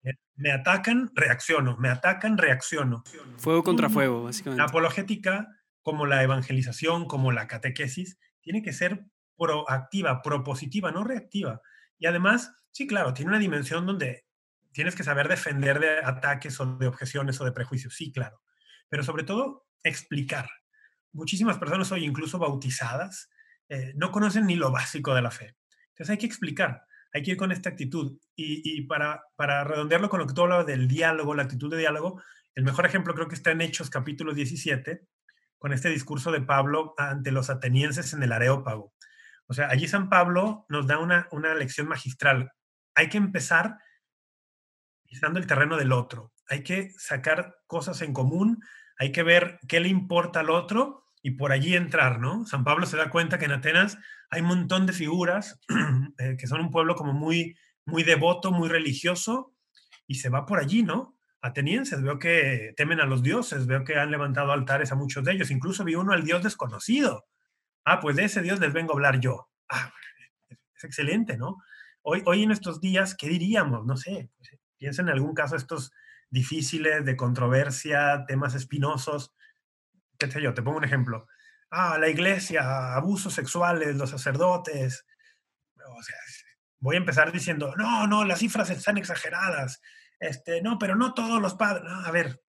Eh, 0.04 0.16
me 0.36 0.52
atacan, 0.52 1.12
reacciono, 1.14 1.78
me 1.78 1.90
atacan, 1.90 2.38
reacciono. 2.38 3.04
Fuego 3.38 3.64
contra 3.64 3.90
fuego, 3.90 4.24
básicamente. 4.24 4.62
La 4.62 4.68
apologética, 4.68 5.48
como 5.82 6.06
la 6.06 6.24
evangelización, 6.24 7.06
como 7.08 7.32
la 7.32 7.48
catequesis, 7.48 8.20
tiene 8.42 8.62
que 8.62 8.74
ser 8.74 9.06
proactiva, 9.38 10.22
propositiva, 10.22 10.92
no 10.92 11.04
reactiva. 11.04 11.62
Y 11.98 12.06
además, 12.06 12.54
sí, 12.72 12.88
claro, 12.88 13.14
tiene 13.14 13.30
una 13.30 13.40
dimensión 13.40 13.86
donde 13.86 14.26
tienes 14.72 14.96
que 14.96 15.04
saber 15.04 15.28
defender 15.28 15.80
de 15.80 16.00
ataques 16.00 16.60
o 16.60 16.78
de 16.78 16.88
objeciones 16.88 17.40
o 17.42 17.46
de 17.46 17.52
prejuicios, 17.52 17.96
sí, 17.96 18.12
claro. 18.12 18.42
Pero 18.90 19.04
sobre 19.04 19.24
todo, 19.24 19.68
explicar. 19.84 20.50
Muchísimas 21.12 21.58
personas 21.58 21.92
hoy, 21.92 22.06
incluso 22.06 22.40
bautizadas, 22.40 23.30
eh, 23.70 23.94
no 23.96 24.12
conocen 24.12 24.46
ni 24.46 24.56
lo 24.56 24.72
básico 24.72 25.14
de 25.14 25.22
la 25.22 25.32
fe. 25.32 25.56
Entonces 25.90 26.10
hay 26.10 26.18
que 26.18 26.26
explicar, 26.26 26.84
hay 27.14 27.22
que 27.22 27.32
ir 27.32 27.38
con 27.38 27.52
esta 27.52 27.70
actitud. 27.70 28.18
Y, 28.36 28.82
para, 28.84 29.24
para 29.36 29.64
redondearlo 29.64 30.10
con 30.10 30.20
lo 30.20 30.28
que 30.28 30.34
tú 30.34 30.42
hablabas 30.42 30.66
del 30.66 30.88
diálogo, 30.88 31.36
la 31.36 31.44
actitud 31.44 31.70
de 31.70 31.78
diálogo, 31.78 32.22
el 32.56 32.64
mejor 32.64 32.86
ejemplo 32.86 33.14
creo 33.14 33.28
que 33.28 33.36
está 33.36 33.52
en 33.52 33.62
Hechos 33.62 33.90
capítulo 33.90 34.34
17, 34.34 35.08
con 35.62 35.74
este 35.74 35.90
discurso 35.90 36.32
de 36.32 36.42
Pablo 36.42 36.96
ante 36.98 37.32
los 37.32 37.52
atenienses 37.52 38.14
en 38.14 38.24
el 38.24 38.32
Areópago. 38.32 38.96
O 39.46 39.54
sea, 39.54 39.68
allí 39.70 39.88
San 39.88 40.10
Pablo 40.10 40.66
nos 40.70 40.88
da 40.88 40.98
una, 40.98 41.28
una 41.30 41.54
lección 41.54 41.88
magistral. 41.88 42.52
Hay 42.96 43.10
que 43.10 43.20
empezar 43.20 43.78
pisando 45.06 45.40
el 45.40 45.46
terreno 45.46 45.78
del 45.78 45.92
otro. 45.92 46.34
Hay 46.50 46.64
que 46.64 46.90
sacar 46.98 47.58
cosas 47.68 48.02
en 48.02 48.12
común, 48.12 48.64
hay 48.98 49.12
que 49.12 49.22
ver 49.22 49.60
qué 49.68 49.80
le 49.80 49.90
importa 49.90 50.40
al 50.40 50.50
otro 50.50 51.06
y 51.22 51.32
por 51.32 51.52
allí 51.52 51.76
entrar, 51.76 52.20
¿no? 52.20 52.44
San 52.48 52.64
Pablo 52.64 52.88
se 52.88 52.98
da 52.98 53.12
cuenta 53.12 53.38
que 53.38 53.46
en 53.46 53.52
Atenas 53.52 54.00
hay 54.32 54.42
un 54.42 54.48
montón 54.48 54.88
de 54.88 54.94
figuras 54.94 55.60
eh, 56.18 56.38
que 56.40 56.48
son 56.48 56.60
un 56.60 56.72
pueblo 56.72 56.96
como 56.96 57.14
muy, 57.14 57.56
muy 57.86 58.02
devoto, 58.02 58.52
muy 58.52 58.68
religioso, 58.68 59.54
y 60.08 60.16
se 60.16 60.30
va 60.30 60.48
por 60.48 60.58
allí, 60.58 60.82
¿no? 60.82 61.16
Atenienses, 61.42 62.02
veo 62.02 62.20
que 62.20 62.74
temen 62.78 63.00
a 63.00 63.06
los 63.06 63.24
dioses, 63.24 63.66
veo 63.66 63.84
que 63.84 63.98
han 63.98 64.12
levantado 64.12 64.52
altares 64.52 64.92
a 64.92 64.96
muchos 64.96 65.24
de 65.24 65.34
ellos, 65.34 65.52
incluso 65.52 65.84
vi 65.84 65.96
uno 65.96 66.14
al 66.14 66.24
dios 66.24 66.44
desconocido. 66.44 67.26
Ah, 67.84 68.00
pues 68.00 68.16
de 68.16 68.26
ese 68.26 68.42
dios 68.42 68.60
les 68.60 68.74
vengo 68.74 68.94
a 68.94 68.96
hablar 68.96 69.20
yo. 69.20 69.50
Ah, 69.70 69.92
es 70.50 70.84
excelente, 70.84 71.38
¿no? 71.38 71.58
Hoy, 72.04 72.22
hoy 72.26 72.44
en 72.44 72.52
estos 72.52 72.80
días, 72.80 73.16
¿qué 73.16 73.28
diríamos? 73.28 73.86
No 73.86 73.98
sé, 73.98 74.30
pues, 74.38 74.62
Piensa 74.82 75.04
en 75.04 75.10
algún 75.10 75.36
caso 75.36 75.56
estos 75.56 75.92
difíciles 76.32 77.06
de 77.06 77.16
controversia, 77.16 78.26
temas 78.28 78.56
espinosos. 78.56 79.32
¿Qué 80.18 80.32
sé 80.32 80.42
yo? 80.42 80.56
Te 80.56 80.64
pongo 80.64 80.80
un 80.80 80.84
ejemplo. 80.84 81.28
Ah, 81.70 82.00
la 82.00 82.10
iglesia, 82.10 82.96
abusos 82.96 83.32
sexuales, 83.32 83.96
los 83.96 84.10
sacerdotes. 84.10 85.06
O 85.76 86.02
sea, 86.02 86.18
voy 86.80 86.96
a 86.96 87.00
empezar 87.00 87.32
diciendo, 87.32 87.76
no, 87.78 88.08
no, 88.08 88.26
las 88.26 88.40
cifras 88.40 88.72
están 88.72 88.98
exageradas. 88.98 89.84
Este, 90.22 90.62
no, 90.62 90.80
pero 90.80 90.96
no 90.96 91.14
todos 91.14 91.42
los 91.42 91.56
padres. 91.56 91.92
a 91.92 92.12
ver, 92.12 92.42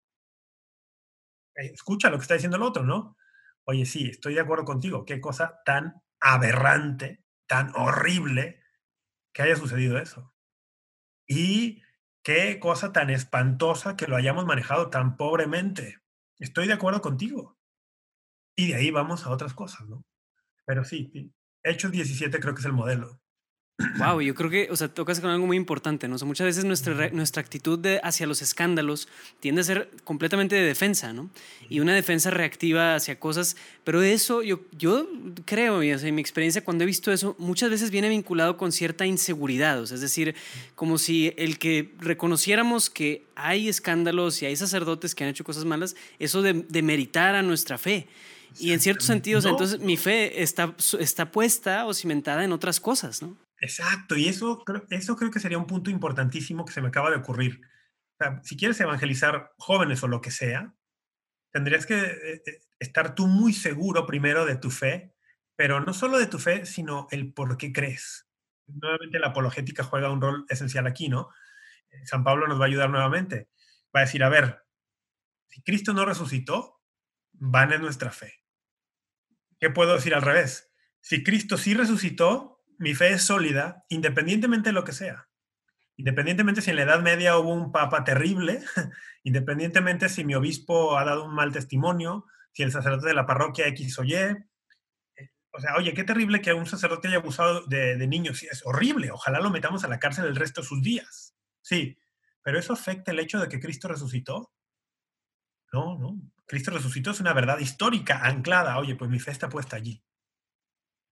escucha 1.56 2.10
lo 2.10 2.18
que 2.18 2.22
está 2.22 2.34
diciendo 2.34 2.56
el 2.56 2.62
otro, 2.62 2.84
¿no? 2.84 3.16
Oye, 3.64 3.84
sí, 3.86 4.08
estoy 4.08 4.34
de 4.34 4.40
acuerdo 4.40 4.64
contigo. 4.64 5.04
Qué 5.04 5.20
cosa 5.20 5.60
tan 5.64 5.94
aberrante, 6.20 7.24
tan 7.48 7.72
horrible 7.74 8.62
que 9.32 9.42
haya 9.42 9.56
sucedido 9.56 9.98
eso. 9.98 10.32
Y 11.26 11.82
Qué 12.22 12.60
cosa 12.60 12.92
tan 12.92 13.10
espantosa 13.10 13.96
que 13.96 14.06
lo 14.06 14.16
hayamos 14.16 14.46
manejado 14.46 14.90
tan 14.90 15.16
pobremente. 15.16 15.98
Estoy 16.38 16.68
de 16.68 16.74
acuerdo 16.74 17.02
contigo. 17.02 17.58
Y 18.56 18.68
de 18.68 18.76
ahí 18.76 18.90
vamos 18.92 19.26
a 19.26 19.30
otras 19.30 19.54
cosas, 19.54 19.88
¿no? 19.88 20.04
Pero 20.64 20.84
sí, 20.84 21.32
Hechos 21.64 21.90
17 21.90 22.38
creo 22.38 22.54
que 22.54 22.60
es 22.60 22.66
el 22.66 22.72
modelo. 22.72 23.20
Wow, 23.98 24.20
yo 24.20 24.34
creo 24.34 24.50
que, 24.50 24.68
o 24.70 24.76
sea, 24.76 24.88
tocas 24.88 25.20
con 25.20 25.30
algo 25.30 25.46
muy 25.46 25.56
importante, 25.56 26.08
¿no? 26.08 26.16
O 26.16 26.18
sea, 26.18 26.26
muchas 26.26 26.46
veces 26.46 26.64
nuestra, 26.64 27.10
nuestra 27.10 27.40
actitud 27.40 27.78
de, 27.78 28.00
hacia 28.02 28.26
los 28.26 28.42
escándalos 28.42 29.08
tiende 29.40 29.60
a 29.60 29.64
ser 29.64 29.90
completamente 30.04 30.56
de 30.56 30.62
defensa, 30.62 31.12
¿no? 31.12 31.30
Y 31.68 31.80
una 31.80 31.94
defensa 31.94 32.30
reactiva 32.30 32.94
hacia 32.94 33.18
cosas, 33.18 33.56
pero 33.84 34.02
eso 34.02 34.42
yo, 34.42 34.60
yo 34.72 35.08
creo, 35.44 35.82
y 35.82 35.92
o 35.92 35.98
sea, 35.98 36.08
en 36.08 36.14
mi 36.14 36.20
experiencia 36.20 36.64
cuando 36.64 36.84
he 36.84 36.86
visto 36.86 37.12
eso, 37.12 37.36
muchas 37.38 37.70
veces 37.70 37.90
viene 37.90 38.08
vinculado 38.08 38.56
con 38.56 38.72
cierta 38.72 39.06
inseguridad, 39.06 39.80
o 39.80 39.86
sea, 39.86 39.94
es 39.96 40.00
decir, 40.00 40.34
como 40.74 40.98
si 40.98 41.34
el 41.36 41.58
que 41.58 41.92
reconociéramos 41.98 42.90
que 42.90 43.24
hay 43.34 43.68
escándalos 43.68 44.42
y 44.42 44.46
hay 44.46 44.56
sacerdotes 44.56 45.14
que 45.14 45.24
han 45.24 45.30
hecho 45.30 45.44
cosas 45.44 45.64
malas, 45.64 45.96
eso 46.18 46.42
de, 46.42 46.64
demeritara 46.68 47.42
nuestra 47.42 47.78
fe. 47.78 48.08
Y 48.58 48.72
en 48.72 48.80
ciertos 48.80 49.06
sentidos, 49.06 49.46
entonces 49.46 49.80
mi 49.80 49.96
fe 49.96 50.42
está, 50.42 50.74
está 50.98 51.30
puesta 51.30 51.86
o 51.86 51.94
cimentada 51.94 52.44
en 52.44 52.52
otras 52.52 52.80
cosas, 52.80 53.22
¿no? 53.22 53.34
Exacto, 53.62 54.16
y 54.16 54.26
eso, 54.26 54.64
eso 54.90 55.16
creo 55.16 55.30
que 55.30 55.38
sería 55.38 55.56
un 55.56 55.68
punto 55.68 55.88
importantísimo 55.88 56.64
que 56.64 56.72
se 56.72 56.82
me 56.82 56.88
acaba 56.88 57.10
de 57.10 57.16
ocurrir. 57.18 57.60
si 58.42 58.56
quieres 58.56 58.80
evangelizar 58.80 59.52
jóvenes 59.56 60.02
o 60.02 60.08
lo 60.08 60.20
que 60.20 60.32
sea, 60.32 60.74
tendrías 61.52 61.86
que 61.86 61.94
eh, 61.94 62.42
eh, 62.44 62.60
estar 62.80 63.14
tú 63.14 63.28
muy 63.28 63.52
seguro 63.52 64.04
primero 64.04 64.46
de 64.46 64.56
tu 64.56 64.70
fe, 64.72 65.14
pero 65.54 65.78
no 65.80 65.94
solo 65.94 66.18
de 66.18 66.26
tu 66.26 66.40
fe, 66.40 66.66
sino 66.66 67.06
el 67.12 67.32
por 67.32 67.56
qué 67.56 67.72
crees. 67.72 68.28
Nuevamente 68.66 69.20
la 69.20 69.28
apologética 69.28 69.84
juega 69.84 70.10
un 70.10 70.20
rol 70.20 70.44
esencial 70.48 70.88
aquí, 70.88 71.08
¿no? 71.08 71.28
Eh, 71.90 72.04
San 72.04 72.24
Pablo 72.24 72.48
nos 72.48 72.60
va 72.60 72.64
a 72.64 72.68
ayudar 72.68 72.90
nuevamente. 72.90 73.48
Va 73.94 74.00
a 74.00 74.04
decir, 74.06 74.24
a 74.24 74.28
ver, 74.28 74.64
si 75.46 75.62
Cristo 75.62 75.92
no 75.92 76.04
resucitó, 76.04 76.80
van 77.30 77.72
en 77.72 77.82
nuestra 77.82 78.10
fe. 78.10 78.42
¿Qué 79.60 79.70
puedo 79.70 79.94
decir 79.94 80.16
al 80.16 80.22
revés? 80.22 80.72
Si 81.00 81.22
Cristo 81.22 81.56
sí 81.56 81.74
resucitó, 81.74 82.61
mi 82.82 82.94
fe 82.94 83.12
es 83.12 83.22
sólida 83.22 83.84
independientemente 83.88 84.70
de 84.70 84.72
lo 84.72 84.82
que 84.82 84.92
sea. 84.92 85.28
Independientemente 85.96 86.62
si 86.62 86.70
en 86.70 86.76
la 86.76 86.82
Edad 86.82 87.00
Media 87.00 87.38
hubo 87.38 87.52
un 87.52 87.70
papa 87.70 88.02
terrible, 88.02 88.60
independientemente 89.22 90.08
si 90.08 90.24
mi 90.24 90.34
obispo 90.34 90.98
ha 90.98 91.04
dado 91.04 91.24
un 91.24 91.32
mal 91.32 91.52
testimonio, 91.52 92.26
si 92.52 92.64
el 92.64 92.72
sacerdote 92.72 93.06
de 93.06 93.14
la 93.14 93.24
parroquia 93.24 93.68
X 93.68 94.00
o 94.00 94.04
Y. 94.04 94.14
Eh, 94.14 94.42
o 95.52 95.60
sea, 95.60 95.76
oye, 95.76 95.94
qué 95.94 96.02
terrible 96.02 96.40
que 96.40 96.54
un 96.54 96.66
sacerdote 96.66 97.06
haya 97.06 97.18
abusado 97.18 97.64
de, 97.66 97.96
de 97.96 98.06
niños. 98.08 98.42
Es 98.42 98.66
horrible. 98.66 99.12
Ojalá 99.12 99.38
lo 99.38 99.50
metamos 99.50 99.84
a 99.84 99.88
la 99.88 100.00
cárcel 100.00 100.24
el 100.24 100.34
resto 100.34 100.62
de 100.62 100.66
sus 100.66 100.82
días. 100.82 101.36
Sí, 101.60 101.96
pero 102.42 102.58
eso 102.58 102.72
afecta 102.72 103.12
el 103.12 103.20
hecho 103.20 103.38
de 103.38 103.48
que 103.48 103.60
Cristo 103.60 103.86
resucitó. 103.86 104.52
No, 105.72 105.96
no. 106.00 106.20
Cristo 106.46 106.72
resucitó 106.72 107.12
es 107.12 107.20
una 107.20 107.32
verdad 107.32 107.60
histórica, 107.60 108.24
anclada. 108.24 108.76
Oye, 108.78 108.96
pues 108.96 109.08
mi 109.08 109.20
fe 109.20 109.30
está 109.30 109.48
puesta 109.48 109.76
allí 109.76 110.02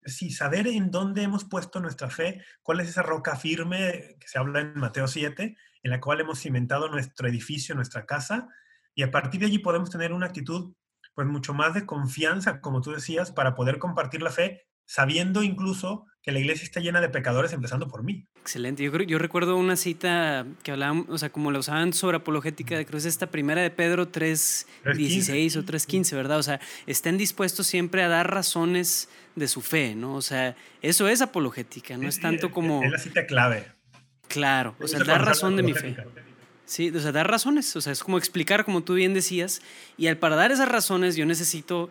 sí, 0.05 0.31
saber 0.31 0.67
en 0.67 0.91
dónde 0.91 1.23
hemos 1.23 1.45
puesto 1.45 1.79
nuestra 1.79 2.09
fe, 2.09 2.43
cuál 2.63 2.79
es 2.79 2.89
esa 2.89 3.01
roca 3.01 3.35
firme 3.35 4.15
que 4.19 4.27
se 4.27 4.39
habla 4.39 4.61
en 4.61 4.73
Mateo 4.75 5.07
7, 5.07 5.57
en 5.83 5.91
la 5.91 5.99
cual 5.99 6.21
hemos 6.21 6.39
cimentado 6.39 6.89
nuestro 6.89 7.27
edificio, 7.27 7.75
nuestra 7.75 8.05
casa, 8.05 8.47
y 8.95 9.03
a 9.03 9.11
partir 9.11 9.39
de 9.41 9.47
allí 9.47 9.59
podemos 9.59 9.89
tener 9.89 10.11
una 10.13 10.27
actitud 10.27 10.73
pues 11.13 11.27
mucho 11.27 11.53
más 11.53 11.73
de 11.73 11.85
confianza, 11.85 12.61
como 12.61 12.81
tú 12.81 12.91
decías, 12.91 13.31
para 13.31 13.55
poder 13.55 13.77
compartir 13.77 14.21
la 14.21 14.31
fe, 14.31 14.67
sabiendo 14.85 15.43
incluso 15.43 16.05
que 16.21 16.31
la 16.31 16.39
iglesia 16.39 16.63
está 16.63 16.79
llena 16.79 16.99
de 16.99 17.09
pecadores, 17.09 17.53
empezando 17.53 17.87
por 17.87 18.03
mí. 18.03 18.25
Excelente. 18.41 18.83
Yo, 18.83 18.91
yo 18.97 19.19
recuerdo 19.19 19.55
una 19.55 19.75
cita 19.75 20.45
que 20.63 20.71
hablaban, 20.71 21.05
o 21.09 21.17
sea, 21.17 21.29
como 21.29 21.51
la 21.51 21.59
usaban 21.59 21.93
sobre 21.93 22.17
apologética, 22.17 22.75
creo 22.75 22.91
que 22.91 22.97
es 22.97 23.05
esta 23.05 23.27
primera 23.27 23.61
de 23.61 23.69
Pedro 23.69 24.11
3.16 24.11 25.55
o 25.55 25.63
3.15, 25.63 26.15
¿verdad? 26.15 26.39
O 26.39 26.43
sea, 26.43 26.59
estén 26.87 27.17
dispuestos 27.17 27.67
siempre 27.67 28.03
a 28.03 28.09
dar 28.09 28.31
razones 28.31 29.09
de 29.35 29.47
su 29.47 29.61
fe, 29.61 29.95
¿no? 29.95 30.15
O 30.15 30.21
sea, 30.21 30.55
eso 30.81 31.07
es 31.07 31.21
apologética, 31.21 31.97
no 31.97 32.07
es 32.07 32.19
tanto 32.19 32.51
como... 32.51 32.83
Es 32.83 32.91
la 32.91 32.97
cita 32.97 33.25
clave. 33.25 33.65
Claro, 34.27 34.75
o 34.79 34.87
sea, 34.87 34.99
dar 34.99 35.25
razón 35.25 35.55
de 35.55 35.63
mi 35.63 35.73
fe. 35.73 35.95
Sí, 36.65 36.89
o 36.89 36.99
sea, 36.99 37.11
dar 37.11 37.29
razones, 37.29 37.75
o 37.75 37.81
sea, 37.81 37.91
es 37.91 38.03
como 38.03 38.19
explicar, 38.19 38.63
como 38.63 38.83
tú 38.83 38.93
bien 38.93 39.15
decías, 39.15 39.61
y 39.97 40.05
al 40.05 40.17
para 40.17 40.35
dar 40.35 40.51
esas 40.51 40.69
razones 40.69 41.15
yo 41.15 41.25
necesito 41.25 41.89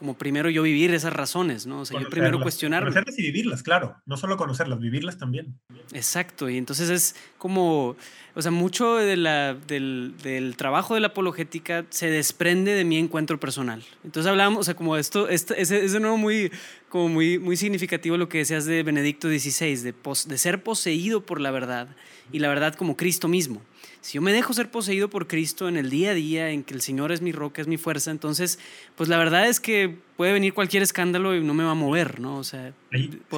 como 0.00 0.14
primero 0.14 0.48
yo 0.48 0.62
vivir 0.62 0.94
esas 0.94 1.12
razones, 1.12 1.66
¿no? 1.66 1.82
O 1.82 1.84
sea, 1.84 2.00
yo 2.00 2.08
primero 2.08 2.40
cuestionarme. 2.40 2.88
Conocerlas 2.88 3.18
y 3.18 3.22
vivirlas, 3.22 3.62
claro. 3.62 3.96
No 4.06 4.16
solo 4.16 4.38
conocerlas, 4.38 4.80
vivirlas 4.80 5.18
también. 5.18 5.60
Exacto. 5.92 6.48
Y 6.48 6.56
entonces 6.56 6.88
es 6.88 7.14
como, 7.36 7.96
o 8.34 8.40
sea, 8.40 8.50
mucho 8.50 8.96
de 8.96 9.18
la, 9.18 9.52
del, 9.52 10.14
del, 10.22 10.56
trabajo 10.56 10.94
de 10.94 11.00
la 11.00 11.08
apologética 11.08 11.84
se 11.90 12.08
desprende 12.08 12.72
de 12.72 12.86
mi 12.86 12.96
encuentro 12.96 13.38
personal. 13.38 13.84
Entonces 14.02 14.30
hablábamos, 14.30 14.60
o 14.60 14.64
sea, 14.64 14.74
como 14.74 14.96
esto, 14.96 15.28
esto 15.28 15.52
es, 15.54 15.70
es, 15.70 15.92
de 15.92 16.00
nuevo 16.00 16.16
muy, 16.16 16.50
como 16.88 17.10
muy, 17.10 17.38
muy 17.38 17.58
significativo 17.58 18.16
lo 18.16 18.30
que 18.30 18.38
decías 18.38 18.64
de 18.64 18.82
Benedicto 18.82 19.28
XVI, 19.28 19.76
de, 19.82 19.94
de 20.28 20.38
ser 20.38 20.62
poseído 20.62 21.26
por 21.26 21.42
la 21.42 21.50
verdad 21.50 21.94
y 22.32 22.38
la 22.38 22.48
verdad 22.48 22.74
como 22.74 22.96
Cristo 22.96 23.28
mismo 23.28 23.60
si 24.00 24.14
yo 24.14 24.22
me 24.22 24.32
dejo 24.32 24.52
ser 24.52 24.70
poseído 24.70 25.10
por 25.10 25.26
Cristo 25.26 25.68
en 25.68 25.76
el 25.76 25.90
día 25.90 26.10
a 26.10 26.14
día, 26.14 26.50
en 26.50 26.64
que 26.64 26.74
el 26.74 26.80
Señor 26.80 27.12
es 27.12 27.20
mi 27.20 27.32
roca, 27.32 27.60
es 27.60 27.68
mi 27.68 27.76
fuerza, 27.76 28.10
entonces, 28.10 28.58
pues 28.96 29.08
la 29.08 29.18
verdad 29.18 29.46
es 29.46 29.60
que 29.60 29.98
puede 30.16 30.32
venir 30.32 30.54
cualquier 30.54 30.82
escándalo 30.82 31.34
y 31.34 31.44
no 31.44 31.54
me 31.54 31.64
va 31.64 31.72
a 31.72 31.74
mover, 31.74 32.20
¿no? 32.20 32.36
O 32.36 32.44
sea, 32.44 32.72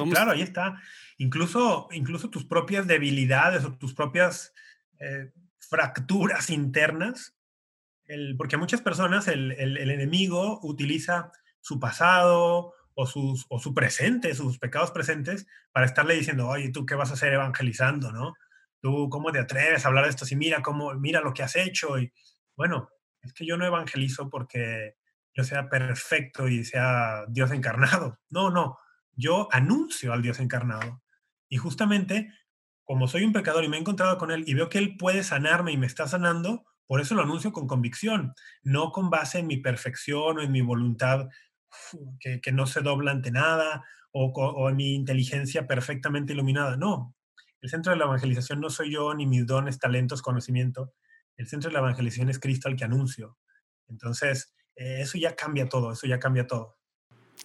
claro, 0.09 0.31
ahí 0.31 0.41
está. 0.41 0.81
Incluso, 1.17 1.87
incluso 1.91 2.29
tus 2.29 2.45
propias 2.45 2.87
debilidades 2.87 3.65
o 3.65 3.73
tus 3.73 3.93
propias 3.93 4.53
eh, 4.99 5.31
fracturas 5.59 6.49
internas, 6.49 7.35
el, 8.05 8.35
porque 8.37 8.57
muchas 8.57 8.81
personas 8.81 9.27
el, 9.27 9.51
el, 9.53 9.77
el, 9.77 9.91
enemigo 9.91 10.59
utiliza 10.63 11.31
su 11.61 11.79
pasado 11.79 12.73
o, 12.95 13.07
sus, 13.07 13.45
o 13.49 13.59
su 13.59 13.73
presente, 13.73 14.35
sus 14.35 14.59
pecados 14.59 14.91
presentes, 14.91 15.47
para 15.71 15.85
estarle 15.85 16.15
diciendo, 16.15 16.47
oye, 16.47 16.69
¿tú 16.69 16.85
qué 16.85 16.95
vas 16.95 17.09
a 17.09 17.13
hacer 17.13 17.33
evangelizando, 17.33 18.11
no? 18.11 18.33
Tú 18.83 19.09
cómo 19.09 19.31
te 19.31 19.39
atreves 19.39 19.85
a 19.85 19.87
hablar 19.87 20.03
de 20.03 20.09
esto, 20.09 20.25
si 20.25 20.35
mira 20.35 20.61
cómo, 20.61 20.93
mira 20.95 21.21
lo 21.21 21.33
que 21.33 21.41
has 21.41 21.55
hecho. 21.55 21.97
Y 21.97 22.11
bueno, 22.55 22.89
es 23.21 23.33
que 23.33 23.45
yo 23.45 23.55
no 23.55 23.65
evangelizo 23.65 24.29
porque 24.29 24.97
yo 25.33 25.45
sea 25.45 25.69
perfecto 25.69 26.49
y 26.49 26.65
sea 26.65 27.23
Dios 27.29 27.51
encarnado. 27.51 28.19
No, 28.29 28.51
no, 28.51 28.77
yo 29.13 29.47
anuncio 29.51 30.11
al 30.11 30.21
Dios 30.21 30.39
encarnado. 30.39 31.01
Y 31.47 31.57
justamente, 31.57 32.29
como 32.83 33.07
soy 33.07 33.23
un 33.23 33.31
pecador 33.31 33.63
y 33.63 33.69
me 33.69 33.77
he 33.77 33.79
encontrado 33.79 34.17
con 34.17 34.31
Él 34.31 34.43
y 34.47 34.53
veo 34.53 34.67
que 34.67 34.79
Él 34.79 34.97
puede 34.97 35.23
sanarme 35.23 35.71
y 35.71 35.77
me 35.77 35.87
está 35.87 36.05
sanando, 36.07 36.65
por 36.85 36.99
eso 36.99 37.15
lo 37.15 37.21
anuncio 37.21 37.53
con 37.53 37.67
convicción, 37.67 38.33
no 38.63 38.91
con 38.91 39.09
base 39.09 39.39
en 39.39 39.47
mi 39.47 39.57
perfección 39.57 40.39
o 40.39 40.41
en 40.41 40.51
mi 40.51 40.59
voluntad 40.59 41.29
que, 42.19 42.41
que 42.41 42.51
no 42.51 42.65
se 42.65 42.81
dobla 42.81 43.11
ante 43.11 43.31
nada 43.31 43.85
o, 44.11 44.25
o 44.25 44.69
en 44.69 44.75
mi 44.75 44.93
inteligencia 44.93 45.67
perfectamente 45.67 46.33
iluminada. 46.33 46.75
No, 46.75 47.15
el 47.63 47.69
centro 47.69 47.93
de 47.93 47.97
la 47.97 48.03
evangelización 48.03 48.59
no 48.59 48.69
soy 48.69 48.91
yo, 48.91 49.13
ni 49.13 49.25
mis 49.25 49.47
dones, 49.47 49.79
talentos, 49.79 50.21
conocimiento. 50.21 50.93
El 51.37 51.47
centro 51.47 51.69
de 51.69 51.73
la 51.73 51.79
evangelización 51.79 52.29
es 52.29 52.37
Cristo 52.37 52.67
al 52.67 52.75
que 52.75 52.83
anuncio. 52.83 53.37
Entonces, 53.87 54.53
eh, 54.75 54.97
eso 54.99 55.17
ya 55.17 55.33
cambia 55.33 55.69
todo, 55.69 55.93
eso 55.93 56.05
ya 56.05 56.19
cambia 56.19 56.45
todo. 56.45 56.75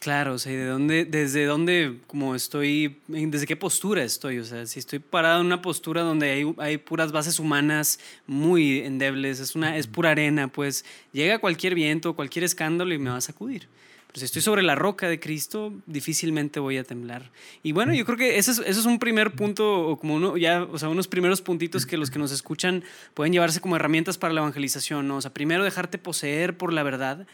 Claro, 0.00 0.34
o 0.34 0.38
sea, 0.38 0.52
¿de 0.52 0.66
dónde, 0.66 1.04
desde 1.04 1.44
dónde, 1.46 2.00
como 2.08 2.34
estoy, 2.34 3.00
desde 3.06 3.46
qué 3.46 3.56
postura 3.56 4.02
estoy? 4.02 4.40
O 4.40 4.44
sea, 4.44 4.66
si 4.66 4.80
estoy 4.80 4.98
parado 4.98 5.40
en 5.40 5.46
una 5.46 5.62
postura 5.62 6.02
donde 6.02 6.30
hay, 6.30 6.54
hay 6.58 6.78
puras 6.78 7.12
bases 7.12 7.38
humanas 7.38 8.00
muy 8.26 8.80
endebles, 8.80 9.38
es, 9.38 9.54
una, 9.54 9.76
es 9.76 9.86
pura 9.86 10.10
arena, 10.10 10.48
pues 10.48 10.84
llega 11.12 11.38
cualquier 11.38 11.76
viento, 11.76 12.16
cualquier 12.16 12.44
escándalo 12.44 12.92
y 12.92 12.98
me 12.98 13.10
va 13.10 13.18
a 13.18 13.20
sacudir. 13.20 13.68
Pero 14.08 14.20
si 14.20 14.24
estoy 14.24 14.40
sobre 14.42 14.62
la 14.62 14.74
roca 14.74 15.06
de 15.06 15.20
Cristo, 15.20 15.72
difícilmente 15.86 16.60
voy 16.60 16.78
a 16.78 16.84
temblar. 16.84 17.30
Y 17.62 17.72
bueno, 17.72 17.92
yo 17.94 18.06
creo 18.06 18.16
que 18.16 18.38
ese 18.38 18.52
es, 18.52 18.58
eso 18.58 18.80
es 18.80 18.86
un 18.86 18.98
primer 18.98 19.32
punto, 19.32 19.86
o 19.86 19.98
como 19.98 20.14
uno, 20.14 20.36
ya, 20.38 20.62
o 20.64 20.78
sea, 20.78 20.88
unos 20.88 21.08
primeros 21.08 21.42
puntitos 21.42 21.84
que 21.84 21.98
los 21.98 22.10
que 22.10 22.18
nos 22.18 22.32
escuchan 22.32 22.84
pueden 23.12 23.34
llevarse 23.34 23.60
como 23.60 23.76
herramientas 23.76 24.16
para 24.16 24.32
la 24.32 24.40
evangelización, 24.40 25.06
¿no? 25.06 25.16
O 25.16 25.20
sea, 25.20 25.34
primero 25.34 25.62
dejarte 25.62 25.98
poseer 25.98 26.56
por 26.56 26.72
la 26.72 26.82
verdad 26.82 27.26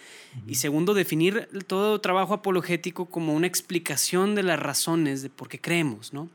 y 0.49 0.57
segundo 0.57 0.95
definir 0.95 1.49
todo 1.69 2.01
trabajo 2.01 2.35
apologético 2.35 3.07
como 3.07 3.35
una 3.35 3.47
explicación 3.47 4.35
de 4.35 4.43
las 4.43 4.59
razones 4.59 5.23
de 5.23 5.31
por 5.31 5.49
qué 5.49 5.61
creemos, 5.61 6.13
¿no? 6.13 6.29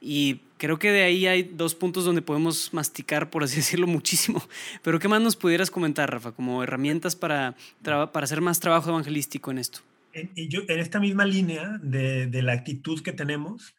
Y 0.00 0.42
creo 0.58 0.78
que 0.78 0.90
de 0.90 1.02
ahí 1.02 1.26
hay 1.26 1.42
dos 1.42 1.74
puntos 1.74 2.04
donde 2.04 2.22
podemos 2.22 2.72
masticar, 2.72 3.30
por 3.30 3.44
así 3.44 3.56
decirlo, 3.56 3.86
muchísimo. 3.86 4.42
Pero 4.82 4.98
¿qué 4.98 5.08
más 5.08 5.20
nos 5.20 5.36
pudieras 5.36 5.70
comentar, 5.70 6.10
Rafa, 6.10 6.32
como 6.32 6.62
herramientas 6.62 7.16
para, 7.16 7.56
para 7.82 8.24
hacer 8.24 8.40
más 8.40 8.60
trabajo 8.60 8.90
evangelístico 8.90 9.50
en 9.50 9.58
esto? 9.58 9.80
En, 10.12 10.30
yo, 10.48 10.62
en 10.68 10.78
esta 10.78 10.98
misma 10.98 11.26
línea 11.26 11.78
de, 11.82 12.42
la 12.42 12.52
actitud 12.52 13.02
que 13.02 13.12
tenemos, 13.12 13.74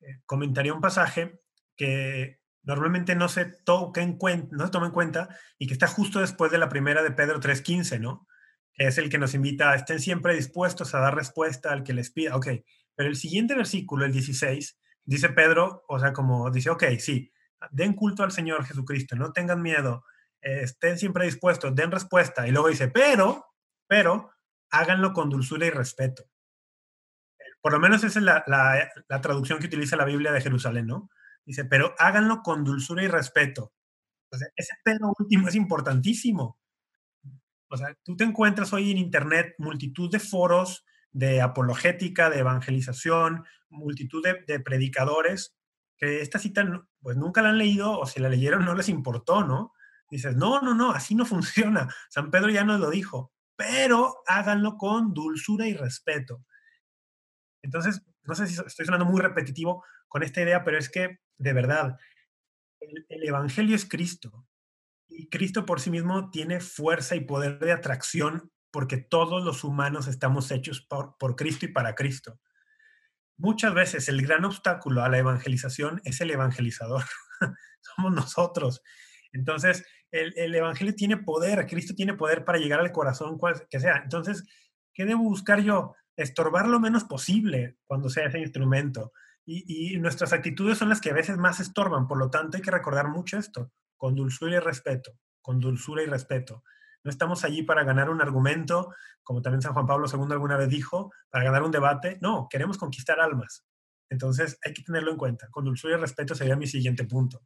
eh, 0.00 0.20
comentaría 0.26 0.74
un 0.74 0.80
pasaje 0.80 1.40
que 1.76 2.40
normalmente 2.62 3.14
no 3.14 3.28
se 3.28 3.46
toma 3.64 3.92
en 3.94 4.92
cuenta 4.92 5.28
y 5.58 5.66
que 5.66 5.72
está 5.72 5.86
justo 5.86 6.20
después 6.20 6.52
de 6.52 6.58
la 6.58 6.68
primera 6.68 7.02
de 7.02 7.12
Pedro 7.12 7.40
3.15, 7.40 8.00
¿no? 8.00 8.26
Que 8.74 8.88
es 8.88 8.98
el 8.98 9.08
que 9.08 9.16
nos 9.16 9.32
invita 9.32 9.70
a 9.70 9.76
estén 9.76 10.00
siempre 10.00 10.34
dispuestos 10.34 10.94
a 10.94 11.00
dar 11.00 11.14
respuesta 11.14 11.72
al 11.72 11.82
que 11.82 11.94
les 11.94 12.10
pida. 12.10 12.36
Ok, 12.36 12.48
pero 12.94 13.08
el 13.08 13.16
siguiente 13.16 13.54
versículo, 13.54 14.04
el 14.04 14.12
16, 14.12 14.78
dice 15.08 15.30
Pedro, 15.30 15.84
o 15.88 15.98
sea, 15.98 16.12
como 16.12 16.50
dice, 16.50 16.68
ok, 16.68 16.84
sí, 16.98 17.32
den 17.70 17.94
culto 17.94 18.22
al 18.22 18.30
Señor 18.30 18.64
Jesucristo, 18.66 19.16
no 19.16 19.32
tengan 19.32 19.62
miedo, 19.62 20.04
eh, 20.42 20.60
estén 20.64 20.98
siempre 20.98 21.24
dispuestos, 21.24 21.74
den 21.74 21.90
respuesta. 21.90 22.46
Y 22.46 22.50
luego 22.50 22.68
dice, 22.68 22.88
pero, 22.88 23.46
pero, 23.86 24.30
háganlo 24.70 25.14
con 25.14 25.30
dulzura 25.30 25.64
y 25.64 25.70
respeto. 25.70 26.28
Por 27.62 27.72
lo 27.72 27.80
menos 27.80 28.04
esa 28.04 28.18
es 28.18 28.24
la, 28.24 28.44
la, 28.46 29.20
traducción 29.22 29.58
que 29.58 29.66
utiliza 29.66 29.96
la 29.96 30.04
Biblia 30.04 30.30
de 30.30 30.42
Jerusalén, 30.42 30.86
¿no? 30.86 31.10
Dice, 31.44 31.64
pero 31.64 31.94
háganlo 31.98 32.42
con 32.42 32.62
dulzura 32.62 33.02
y 33.02 33.08
respeto. 33.08 33.72
Ese 34.56 34.74
pero 34.84 35.14
último 35.18 35.48
es 35.48 35.54
importantísimo. 35.54 36.60
O 37.70 37.76
sea, 37.78 37.96
tú 38.04 38.14
te 38.14 38.24
encuentras 38.24 38.74
hoy 38.74 38.90
en 38.90 38.98
Internet 38.98 39.54
multitud 39.56 40.10
de 40.10 40.18
foros 40.18 40.84
de 41.12 41.40
apologética, 41.40 42.30
de 42.30 42.40
evangelización, 42.40 43.44
multitud 43.70 44.22
de, 44.22 44.60
predicadores 44.60 45.54
que 45.96 46.20
esta 46.20 46.38
cita 46.38 46.86
pues 47.00 47.16
nunca 47.16 47.42
la 47.42 47.50
han 47.50 47.58
leído 47.58 47.98
o 47.98 48.06
si 48.06 48.20
la 48.20 48.28
leyeron 48.28 48.64
no 48.64 48.74
les 48.74 48.88
importó, 48.88 49.44
¿no? 49.44 49.72
Dices, 50.10 50.36
no, 50.36 50.60
no, 50.60 50.74
no, 50.74 50.92
así 50.92 51.14
no 51.14 51.24
funciona. 51.26 51.92
San 52.08 52.30
Pedro 52.30 52.50
ya 52.50 52.64
nos 52.64 52.80
lo 52.80 52.90
dijo, 52.90 53.32
pero 53.56 54.22
háganlo 54.26 54.76
con 54.76 55.12
dulzura 55.12 55.66
y 55.66 55.74
respeto. 55.74 56.44
Entonces, 57.62 58.02
no 58.22 58.34
sé 58.34 58.46
si 58.46 58.60
estoy 58.64 58.86
sonando 58.86 59.06
muy 59.06 59.20
repetitivo 59.20 59.84
con 60.06 60.22
esta 60.22 60.40
idea, 60.40 60.64
pero 60.64 60.78
es 60.78 60.88
que, 60.88 61.18
de 61.36 61.52
verdad, 61.52 61.98
el, 62.80 63.06
el 63.08 63.26
Evangelio 63.26 63.74
es 63.74 63.84
Cristo. 63.88 64.46
Y 65.08 65.28
Cristo 65.28 65.66
por 65.66 65.80
sí 65.80 65.90
mismo 65.90 66.30
tiene 66.30 66.60
fuerza 66.60 67.16
y 67.16 67.20
poder 67.20 67.58
de 67.58 67.72
atracción 67.72 68.52
porque 68.70 68.98
todos 68.98 69.44
los 69.44 69.64
humanos 69.64 70.06
estamos 70.08 70.50
hechos 70.50 70.80
por, 70.80 71.36
Cristo 71.36 71.66
y 71.66 71.68
para 71.68 71.94
Cristo 71.94 72.40
muchas 73.38 73.72
veces 73.72 74.08
el 74.08 74.20
gran 74.20 74.44
obstáculo 74.44 75.02
a 75.02 75.08
la 75.08 75.18
evangelización 75.18 76.00
es 76.04 76.20
el 76.20 76.30
evangelizador. 76.30 77.04
Somos 77.80 78.12
nosotros. 78.12 78.82
Entonces, 79.32 79.84
el, 80.10 80.54
Evangelio 80.54 80.94
tiene 80.94 81.18
poder, 81.18 81.66
Cristo 81.66 81.94
tiene 81.94 82.14
poder 82.14 82.44
para 82.44 82.58
llegar 82.58 82.80
al 82.80 82.92
corazón, 82.92 83.38
cual 83.38 83.66
que 83.70 83.80
sea. 83.80 84.00
Entonces, 84.02 84.44
¿qué 84.92 85.04
debo 85.04 85.22
buscar 85.22 85.60
yo? 85.60 85.94
Estorbar 86.16 86.66
lo 86.66 86.80
menos 86.80 87.04
posible 87.04 87.76
cuando 87.84 88.08
sea 88.08 88.26
ese 88.26 88.38
instrumento. 88.38 89.12
Y, 89.44 89.96
nuestras 89.98 90.34
actitudes 90.34 90.76
son 90.76 90.90
las 90.90 91.00
que 91.00 91.10
a 91.10 91.14
veces 91.14 91.38
más 91.38 91.60
estorban. 91.60 92.06
Por 92.06 92.18
lo 92.18 92.30
tanto, 92.30 92.56
hay 92.56 92.62
que 92.62 92.70
recordar 92.70 93.08
mucho 93.08 93.38
esto, 93.38 93.72
con 93.96 94.14
dulzura 94.14 94.56
y 94.56 94.58
respeto, 94.58 95.12
con 95.40 95.58
dulzura 95.60 96.02
y 96.02 96.06
respeto. 96.06 96.64
No 97.04 97.10
estamos 97.10 97.44
allí 97.44 97.62
para 97.62 97.84
ganar 97.84 98.10
un 98.10 98.20
argumento, 98.20 98.94
como 99.22 99.42
también 99.42 99.62
San 99.62 99.72
Juan 99.72 99.86
Pablo 99.86 100.06
II 100.12 100.32
alguna 100.32 100.56
vez 100.56 100.68
dijo, 100.68 101.12
para 101.30 101.44
ganar 101.44 101.62
un 101.62 101.70
debate. 101.70 102.18
No, 102.20 102.48
queremos 102.50 102.78
conquistar 102.78 103.20
almas. 103.20 103.67
Entonces 104.10 104.58
hay 104.64 104.72
que 104.72 104.82
tenerlo 104.82 105.12
en 105.12 105.16
cuenta. 105.16 105.48
Con 105.50 105.64
dulzura 105.64 105.96
y 105.96 106.00
respeto 106.00 106.34
sería 106.34 106.56
mi 106.56 106.66
siguiente 106.66 107.04
punto. 107.04 107.40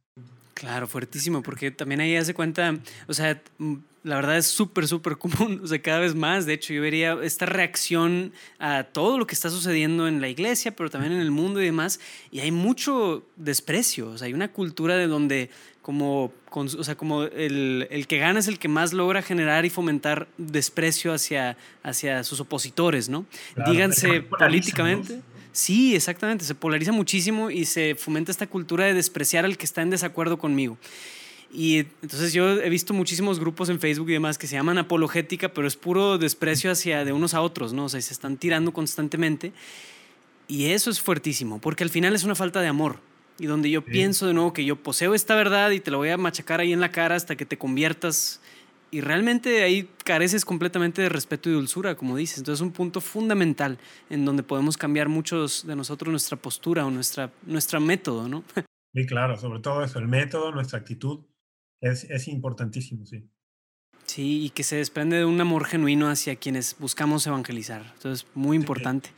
Claro, 0.53 0.87
fuertísimo, 0.87 1.41
porque 1.41 1.71
también 1.71 1.99
ahí 1.99 2.15
hace 2.15 2.33
cuenta, 2.33 2.77
o 3.07 3.13
sea, 3.13 3.41
mm, 3.57 3.75
la 4.03 4.15
verdad 4.15 4.37
es 4.37 4.47
súper, 4.47 4.87
súper 4.87 5.17
común, 5.17 5.61
o 5.63 5.67
sea, 5.67 5.81
cada 5.81 5.99
vez 5.99 6.15
más, 6.15 6.45
de 6.45 6.53
hecho, 6.53 6.73
yo 6.73 6.81
vería 6.81 7.17
esta 7.21 7.45
reacción 7.45 8.31
a 8.59 8.83
todo 8.83 9.17
lo 9.17 9.27
que 9.27 9.33
está 9.33 9.49
sucediendo 9.49 10.07
en 10.07 10.21
la 10.21 10.29
iglesia, 10.29 10.75
pero 10.75 10.89
también 10.89 11.13
en 11.13 11.21
el 11.21 11.31
mundo 11.31 11.61
y 11.61 11.65
demás, 11.65 11.99
y 12.31 12.39
hay 12.39 12.51
mucho 12.51 13.25
desprecio, 13.35 14.11
o 14.11 14.17
sea, 14.17 14.27
hay 14.27 14.33
una 14.33 14.51
cultura 14.51 14.95
de 14.95 15.07
donde 15.07 15.49
como, 15.81 16.31
o 16.49 16.83
sea, 16.83 16.95
como 16.95 17.23
el, 17.23 17.87
el, 17.91 18.07
que 18.07 18.17
gana 18.17 18.39
es 18.39 18.47
el 18.47 18.57
que 18.57 18.69
más 18.69 18.93
logra 18.93 19.21
generar 19.21 19.65
y 19.65 19.69
fomentar 19.69 20.29
desprecio 20.37 21.11
hacia, 21.11 21.57
hacia 21.83 22.23
sus 22.23 22.39
opositores, 22.39 23.09
¿no? 23.09 23.25
Díganse 23.67 24.21
políticamente. 24.21 25.21
Sí, 25.53 25.95
exactamente, 25.95 26.45
se 26.45 26.55
polariza 26.55 26.91
muchísimo 26.91 27.51
y 27.51 27.65
se 27.65 27.93
fomenta 27.93 28.31
esta 28.31 28.47
cultura 28.47 28.85
de 28.85 28.95
despreciar 28.95 29.45
al 29.45 29.55
que 29.55 29.65
está 29.65 29.83
en 29.83 29.91
desacuerdo 29.91 30.37
conmigo. 30.37 30.77
Y 31.53 31.85
entonces 32.01 32.33
yo 32.33 32.59
he 32.59 32.69
visto 32.69 32.95
muchísimos 32.95 33.39
grupos 33.39 33.69
en 33.69 33.79
Facebook 33.79 34.09
y 34.09 34.13
demás 34.13 34.39
que 34.39 34.47
se 34.47 34.55
llaman 34.55 34.79
apologética, 34.79 35.53
pero 35.53 35.67
es 35.67 35.75
puro 35.75 36.17
desprecio 36.17 36.71
hacia 36.71 37.05
de 37.05 37.13
unos 37.13 37.35
a 37.35 37.41
otros, 37.41 37.71
¿no? 37.71 37.85
O 37.85 37.89
sea, 37.89 38.01
se 38.01 38.11
están 38.11 38.37
tirando 38.37 38.73
constantemente. 38.73 39.53
Y 40.47 40.71
eso 40.71 40.89
es 40.89 40.99
fuertísimo, 40.99 41.61
porque 41.61 41.83
al 41.83 41.91
final 41.91 42.15
es 42.15 42.23
una 42.23 42.33
falta 42.33 42.59
de 42.59 42.67
amor. 42.67 42.99
Y 43.37 43.45
donde 43.45 43.69
yo 43.69 43.83
pienso 43.83 44.25
de 44.25 44.33
nuevo 44.33 44.53
que 44.53 44.65
yo 44.65 44.75
poseo 44.75 45.13
esta 45.13 45.35
verdad 45.35 45.69
y 45.69 45.79
te 45.79 45.91
la 45.91 45.97
voy 45.97 46.09
a 46.09 46.17
machacar 46.17 46.59
ahí 46.59 46.73
en 46.73 46.79
la 46.79 46.91
cara 46.91 47.15
hasta 47.15 47.35
que 47.35 47.45
te 47.45 47.57
conviertas 47.57 48.41
y 48.93 49.01
realmente 49.01 49.63
ahí 49.63 49.89
careces 50.05 50.45
completamente 50.45 51.01
de 51.01 51.09
respeto 51.09 51.49
y 51.49 51.53
dulzura, 51.53 51.95
como 51.95 52.15
dices. 52.15 52.37
Entonces 52.37 52.61
es 52.61 52.65
un 52.67 52.71
punto 52.71 53.01
fundamental 53.01 53.79
en 54.11 54.23
donde 54.23 54.43
podemos 54.43 54.77
cambiar 54.77 55.09
muchos 55.09 55.65
de 55.65 55.75
nosotros 55.75 56.11
nuestra 56.11 56.37
postura 56.37 56.85
o 56.85 56.91
nuestra, 56.91 57.31
nuestro 57.47 57.79
método, 57.81 58.29
¿no? 58.29 58.43
Sí, 58.95 59.07
claro, 59.07 59.35
sobre 59.37 59.59
todo 59.59 59.83
eso, 59.83 59.97
el 59.97 60.07
método, 60.07 60.51
nuestra 60.51 60.77
actitud 60.77 61.25
es, 61.81 62.03
es 62.03 62.27
importantísimo, 62.27 63.07
sí. 63.07 63.27
Sí, 64.05 64.43
y 64.45 64.49
que 64.51 64.61
se 64.61 64.75
desprende 64.75 65.17
de 65.17 65.25
un 65.25 65.41
amor 65.41 65.65
genuino 65.65 66.09
hacia 66.09 66.35
quienes 66.35 66.77
buscamos 66.77 67.25
evangelizar. 67.25 67.91
Entonces, 67.95 68.27
muy 68.35 68.55
importante. 68.55 69.09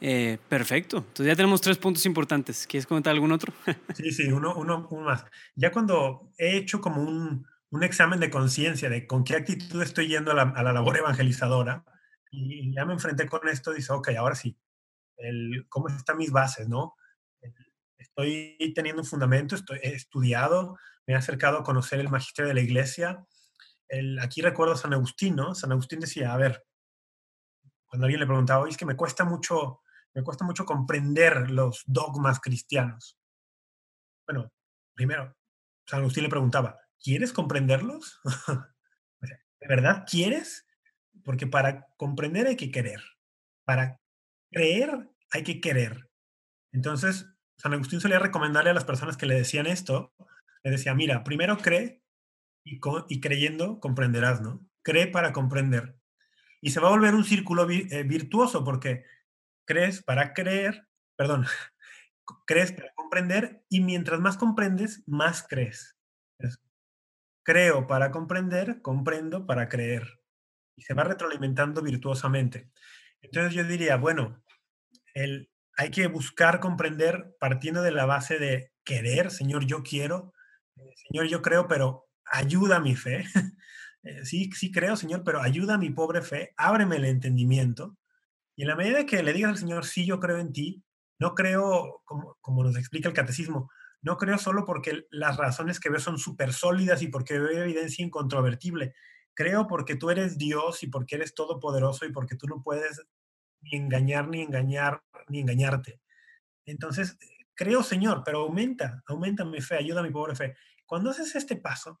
Eh, 0.00 0.38
perfecto. 0.48 0.96
Entonces 0.96 1.26
ya 1.26 1.36
tenemos 1.36 1.60
tres 1.60 1.78
puntos 1.78 2.04
importantes. 2.06 2.66
¿Quieres 2.66 2.88
comentar 2.88 3.12
algún 3.12 3.30
otro? 3.30 3.52
sí, 3.94 4.10
sí, 4.10 4.32
uno, 4.32 4.56
uno, 4.56 4.88
uno, 4.90 5.04
más. 5.04 5.24
Ya 5.54 5.70
cuando 5.70 6.32
he 6.36 6.56
hecho 6.56 6.80
como 6.80 7.00
un, 7.00 7.46
un 7.72 7.82
examen 7.82 8.20
de 8.20 8.30
conciencia 8.30 8.88
de 8.88 9.06
con 9.06 9.24
qué 9.24 9.34
actitud 9.34 9.82
estoy 9.82 10.06
yendo 10.06 10.30
a 10.30 10.34
la, 10.34 10.42
a 10.42 10.62
la, 10.62 10.72
labor 10.72 10.96
evangelizadora 10.98 11.84
y 12.30 12.72
ya 12.74 12.84
me 12.84 12.92
enfrenté 12.92 13.28
con 13.28 13.48
esto, 13.48 13.72
dice, 13.72 13.92
ok, 13.92 14.10
ahora 14.18 14.34
sí, 14.34 14.56
el, 15.16 15.66
¿cómo 15.68 15.88
están 15.88 16.18
mis 16.18 16.30
bases, 16.30 16.68
no? 16.68 16.94
Estoy 17.98 18.56
teniendo 18.74 19.02
un 19.02 19.08
fundamento, 19.08 19.54
estoy, 19.54 19.80
he 19.82 19.94
estudiado, 19.94 20.78
me 21.06 21.14
he 21.14 21.16
acercado 21.16 21.58
a 21.58 21.64
conocer 21.64 21.98
el 21.98 22.08
magisterio 22.08 22.48
de 22.48 22.54
la 22.54 22.60
iglesia. 22.60 23.24
Aquí 24.20 24.42
recuerdo 24.42 24.74
a 24.74 24.76
San 24.78 24.92
Agustín, 24.92 25.36
¿no? 25.36 25.54
San 25.54 25.72
Agustín 25.72 26.00
decía, 26.00 26.32
a 26.32 26.36
ver, 26.36 26.64
cuando 27.86 28.06
alguien 28.06 28.20
le 28.20 28.26
preguntaba, 28.26 28.68
es 28.68 28.76
que 28.76 28.86
me 28.86 28.96
cuesta 28.96 29.24
mucho 29.24 29.82
me 30.14 30.22
cuesta 30.22 30.44
mucho 30.44 30.64
comprender 30.64 31.50
los 31.50 31.82
dogmas 31.86 32.40
cristianos. 32.40 33.18
Bueno, 34.26 34.52
primero, 34.94 35.34
San 35.86 36.00
Agustín 36.00 36.24
le 36.24 36.28
preguntaba, 36.28 36.78
¿quieres 37.02 37.32
comprenderlos? 37.32 38.20
¿De 39.20 39.68
verdad 39.68 40.04
quieres? 40.08 40.66
Porque 41.24 41.46
para 41.46 41.86
comprender 41.96 42.46
hay 42.46 42.56
que 42.56 42.70
querer. 42.70 43.00
Para 43.64 44.00
creer 44.50 45.10
hay 45.30 45.44
que 45.44 45.60
querer. 45.60 46.10
Entonces, 46.72 47.26
San 47.56 47.74
Agustín 47.74 48.00
solía 48.00 48.18
recomendarle 48.18 48.70
a 48.70 48.74
las 48.74 48.84
personas 48.84 49.16
que 49.16 49.26
le 49.26 49.34
decían 49.34 49.66
esto, 49.66 50.14
le 50.64 50.70
decía, 50.70 50.94
mira, 50.94 51.22
primero 51.22 51.58
cree 51.58 52.02
y, 52.64 52.80
creyendo 53.20 53.80
comprenderás, 53.80 54.40
¿no? 54.40 54.66
Cree 54.82 55.06
para 55.06 55.32
comprender. 55.32 55.96
Y 56.60 56.70
se 56.70 56.80
va 56.80 56.88
a 56.88 56.92
volver 56.92 57.14
un 57.14 57.24
círculo 57.24 57.68
eh, 57.70 58.02
virtuoso 58.04 58.64
porque 58.64 59.04
crees 59.64 60.02
para 60.02 60.32
creer, 60.34 60.88
perdón, 61.16 61.46
crees 62.46 62.72
para 62.72 62.92
comprender 62.94 63.64
y 63.68 63.80
mientras 63.80 64.20
más 64.20 64.36
comprendes, 64.36 65.02
más 65.06 65.46
crees. 65.48 65.96
Creo 67.42 67.86
para 67.86 68.10
comprender, 68.10 68.82
comprendo 68.82 69.46
para 69.46 69.68
creer. 69.68 70.20
Y 70.76 70.82
se 70.82 70.94
va 70.94 71.04
retroalimentando 71.04 71.82
virtuosamente. 71.82 72.70
Entonces 73.20 73.54
yo 73.54 73.64
diría, 73.64 73.96
bueno, 73.96 74.42
el, 75.14 75.50
hay 75.76 75.90
que 75.90 76.06
buscar 76.06 76.60
comprender 76.60 77.36
partiendo 77.38 77.82
de 77.82 77.92
la 77.92 78.06
base 78.06 78.38
de 78.38 78.72
querer, 78.84 79.30
Señor, 79.30 79.66
yo 79.66 79.82
quiero, 79.82 80.32
eh, 80.76 80.94
Señor, 81.08 81.26
yo 81.26 81.42
creo, 81.42 81.68
pero 81.68 82.08
ayuda 82.24 82.76
a 82.76 82.80
mi 82.80 82.96
fe. 82.96 83.24
Eh, 84.04 84.24
sí, 84.24 84.50
sí 84.52 84.72
creo, 84.72 84.96
Señor, 84.96 85.22
pero 85.22 85.40
ayuda 85.40 85.74
a 85.74 85.78
mi 85.78 85.88
pobre 85.88 86.22
fe, 86.22 86.52
ábreme 86.56 86.96
el 86.96 87.04
entendimiento 87.04 87.96
y 88.56 88.62
en 88.62 88.68
la 88.68 88.76
medida 88.76 89.06
que 89.06 89.22
le 89.22 89.32
digas 89.32 89.52
al 89.52 89.58
Señor, 89.58 89.84
sí, 89.84 90.04
yo 90.04 90.20
creo 90.20 90.38
en 90.38 90.52
ti, 90.52 90.82
no 91.18 91.34
creo, 91.34 92.02
como, 92.04 92.36
como 92.40 92.64
nos 92.64 92.76
explica 92.76 93.08
el 93.08 93.14
catecismo, 93.14 93.70
no 94.02 94.16
creo 94.16 94.38
solo 94.38 94.64
porque 94.64 95.06
las 95.10 95.36
razones 95.36 95.80
que 95.80 95.88
veo 95.88 96.00
son 96.00 96.18
súper 96.18 96.52
sólidas 96.52 97.02
y 97.02 97.08
porque 97.08 97.38
veo 97.38 97.62
evidencia 97.62 98.04
incontrovertible. 98.04 98.94
Creo 99.34 99.66
porque 99.66 99.96
tú 99.96 100.10
eres 100.10 100.36
Dios 100.36 100.82
y 100.82 100.88
porque 100.88 101.16
eres 101.16 101.34
todopoderoso 101.34 102.04
y 102.04 102.12
porque 102.12 102.36
tú 102.36 102.46
no 102.46 102.62
puedes 102.62 103.02
ni 103.60 103.78
engañar, 103.78 104.28
ni 104.28 104.42
engañar, 104.42 105.02
ni 105.28 105.40
engañarte. 105.40 106.00
Entonces, 106.66 107.16
creo, 107.54 107.82
Señor, 107.82 108.22
pero 108.24 108.40
aumenta, 108.40 109.02
aumenta 109.06 109.44
mi 109.44 109.60
fe, 109.60 109.76
ayuda 109.76 110.00
a 110.00 110.04
mi 110.04 110.10
pobre 110.10 110.34
fe. 110.34 110.56
Cuando 110.84 111.10
haces 111.10 111.34
este 111.34 111.56
paso, 111.56 111.98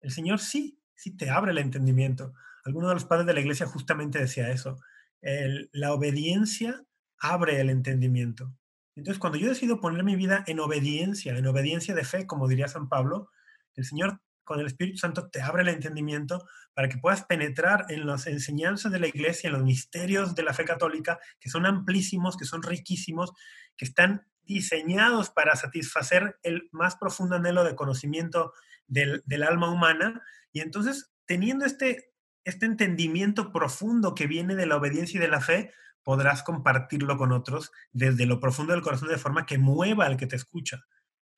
el 0.00 0.10
Señor 0.10 0.40
sí, 0.40 0.80
sí 0.94 1.16
te 1.16 1.30
abre 1.30 1.52
el 1.52 1.58
entendimiento. 1.58 2.32
Alguno 2.64 2.88
de 2.88 2.94
los 2.94 3.04
padres 3.04 3.26
de 3.26 3.34
la 3.34 3.40
iglesia 3.40 3.66
justamente 3.66 4.18
decía 4.18 4.50
eso 4.50 4.78
la 5.72 5.92
obediencia 5.92 6.84
abre 7.18 7.60
el 7.60 7.70
entendimiento. 7.70 8.52
Entonces, 8.96 9.18
cuando 9.18 9.38
yo 9.38 9.48
decido 9.48 9.80
poner 9.80 10.04
mi 10.04 10.16
vida 10.16 10.44
en 10.46 10.60
obediencia, 10.60 11.36
en 11.36 11.46
obediencia 11.46 11.94
de 11.94 12.04
fe, 12.04 12.26
como 12.26 12.48
diría 12.48 12.68
San 12.68 12.88
Pablo, 12.88 13.30
el 13.74 13.84
Señor 13.84 14.20
con 14.44 14.60
el 14.60 14.66
Espíritu 14.66 14.98
Santo 14.98 15.30
te 15.30 15.40
abre 15.40 15.62
el 15.62 15.68
entendimiento 15.68 16.46
para 16.74 16.88
que 16.88 16.98
puedas 16.98 17.24
penetrar 17.24 17.86
en 17.88 18.06
las 18.06 18.26
enseñanzas 18.26 18.92
de 18.92 18.98
la 18.98 19.06
iglesia, 19.06 19.48
en 19.48 19.54
los 19.54 19.62
misterios 19.62 20.34
de 20.34 20.42
la 20.42 20.52
fe 20.52 20.64
católica, 20.64 21.18
que 21.40 21.48
son 21.48 21.64
amplísimos, 21.64 22.36
que 22.36 22.44
son 22.44 22.62
riquísimos, 22.62 23.32
que 23.76 23.84
están 23.84 24.26
diseñados 24.42 25.30
para 25.30 25.54
satisfacer 25.54 26.38
el 26.42 26.68
más 26.72 26.96
profundo 26.96 27.36
anhelo 27.36 27.64
de 27.64 27.76
conocimiento 27.76 28.52
del, 28.88 29.22
alma 29.46 29.70
humana. 29.70 30.22
Y 30.52 30.60
entonces, 30.60 31.12
teniendo 31.26 31.64
este 31.64 32.12
este 32.44 32.66
entendimiento 32.66 33.52
profundo 33.52 34.14
que 34.14 34.26
viene 34.26 34.56
de 34.56 34.66
la 34.66 34.76
obediencia 34.76 35.18
y 35.18 35.20
de 35.20 35.28
la 35.28 35.40
fe, 35.40 35.72
podrás 36.02 36.42
compartirlo 36.42 37.16
con 37.16 37.32
otros 37.32 37.70
desde 37.92 38.26
lo 38.26 38.40
profundo 38.40 38.72
del 38.72 38.82
corazón 38.82 39.08
de 39.08 39.18
forma 39.18 39.46
que 39.46 39.58
mueva 39.58 40.06
al 40.06 40.16
que 40.16 40.26
te 40.26 40.36
escucha. 40.36 40.84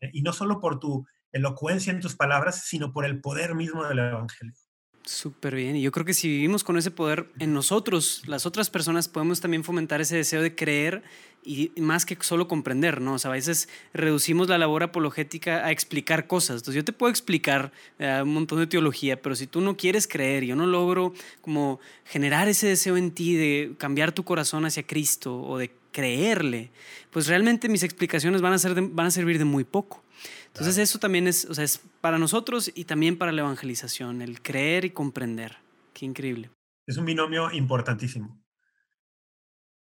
Eh, 0.01 0.11
y 0.13 0.23
no 0.23 0.33
solo 0.33 0.61
por 0.61 0.79
tu 0.79 1.07
elocuencia 1.33 1.93
en 1.93 2.01
tus 2.01 2.15
palabras, 2.17 2.63
sino 2.65 2.93
por 2.93 3.05
el 3.05 3.21
poder 3.21 3.55
mismo 3.55 3.85
del 3.85 3.99
Evangelio. 3.99 4.55
Súper 5.05 5.55
bien. 5.55 5.77
Y 5.77 5.83
yo 5.83 5.93
creo 5.93 6.07
que 6.07 6.15
si 6.15 6.29
vivimos 6.29 6.65
con 6.65 6.79
ese 6.79 6.91
poder 6.91 7.29
en 7.39 7.53
nosotros, 7.53 8.23
las 8.27 8.47
otras 8.47 8.71
personas, 8.71 9.07
podemos 9.07 9.41
también 9.41 9.63
fomentar 9.63 10.01
ese 10.01 10.17
deseo 10.17 10.41
de 10.41 10.55
creer 10.55 11.03
y 11.45 11.73
más 11.77 12.07
que 12.07 12.17
solo 12.23 12.49
comprender, 12.49 13.03
¿no? 13.03 13.15
O 13.15 13.19
sea, 13.19 13.31
a 13.31 13.35
veces 13.35 13.69
reducimos 13.93 14.49
la 14.49 14.57
labor 14.57 14.83
apologética 14.83 15.67
a 15.67 15.73
explicar 15.73 16.27
cosas. 16.27 16.57
Entonces 16.57 16.77
yo 16.77 16.85
te 16.85 16.95
puedo 16.95 17.11
explicar 17.11 17.71
eh, 17.99 18.21
un 18.23 18.33
montón 18.33 18.61
de 18.61 18.67
teología, 18.67 19.21
pero 19.21 19.37
si 19.37 19.47
tú 19.47 19.61
no 19.61 19.77
quieres 19.77 20.09
creer, 20.09 20.45
yo 20.45 20.57
no 20.57 20.67
logro 20.67 21.13
como 21.43 21.81
generar 22.07 22.49
ese 22.49 22.67
deseo 22.67 22.97
en 22.97 23.11
ti 23.11 23.35
de 23.37 23.75
cambiar 23.77 24.13
tu 24.13 24.25
corazón 24.25 24.65
hacia 24.65 24.87
Cristo 24.87 25.39
o 25.39 25.59
de 25.59 25.71
creerle, 25.93 26.71
pues 27.11 27.27
realmente 27.27 27.69
mis 27.69 27.83
explicaciones 27.83 28.41
van 28.41 28.55
a, 28.55 28.59
ser 28.59 28.81
van 28.81 29.07
a 29.07 29.11
servir 29.11 29.37
de 29.37 29.45
muy 29.45 29.65
poco. 29.65 30.03
Entonces 30.47 30.79
eso 30.79 30.99
también 30.99 31.29
es, 31.29 31.45
o 31.45 31.55
sea, 31.55 31.65
es 31.65 31.81
para 32.05 32.19
nosotros 32.19 32.71
y 32.75 32.85
también 32.85 33.17
para 33.17 33.33
la 33.33 33.41
evangelización, 33.41 34.21
el 34.21 34.43
creer 34.43 34.85
y 34.85 34.91
comprender. 34.91 35.57
Qué 35.95 36.05
increíble. 36.05 36.51
Es 36.87 36.99
un 36.99 37.07
binomio 37.07 37.51
importantísimo. 37.51 38.45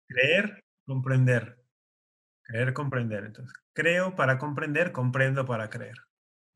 Creer, 0.07 0.63
comprender. 0.85 1.65
Creer, 2.43 2.75
comprender. 2.75 3.25
Entonces, 3.25 3.55
creo 3.73 4.15
para 4.15 4.37
comprender, 4.37 4.93
comprendo 4.93 5.47
para 5.47 5.71
creer. 5.71 5.97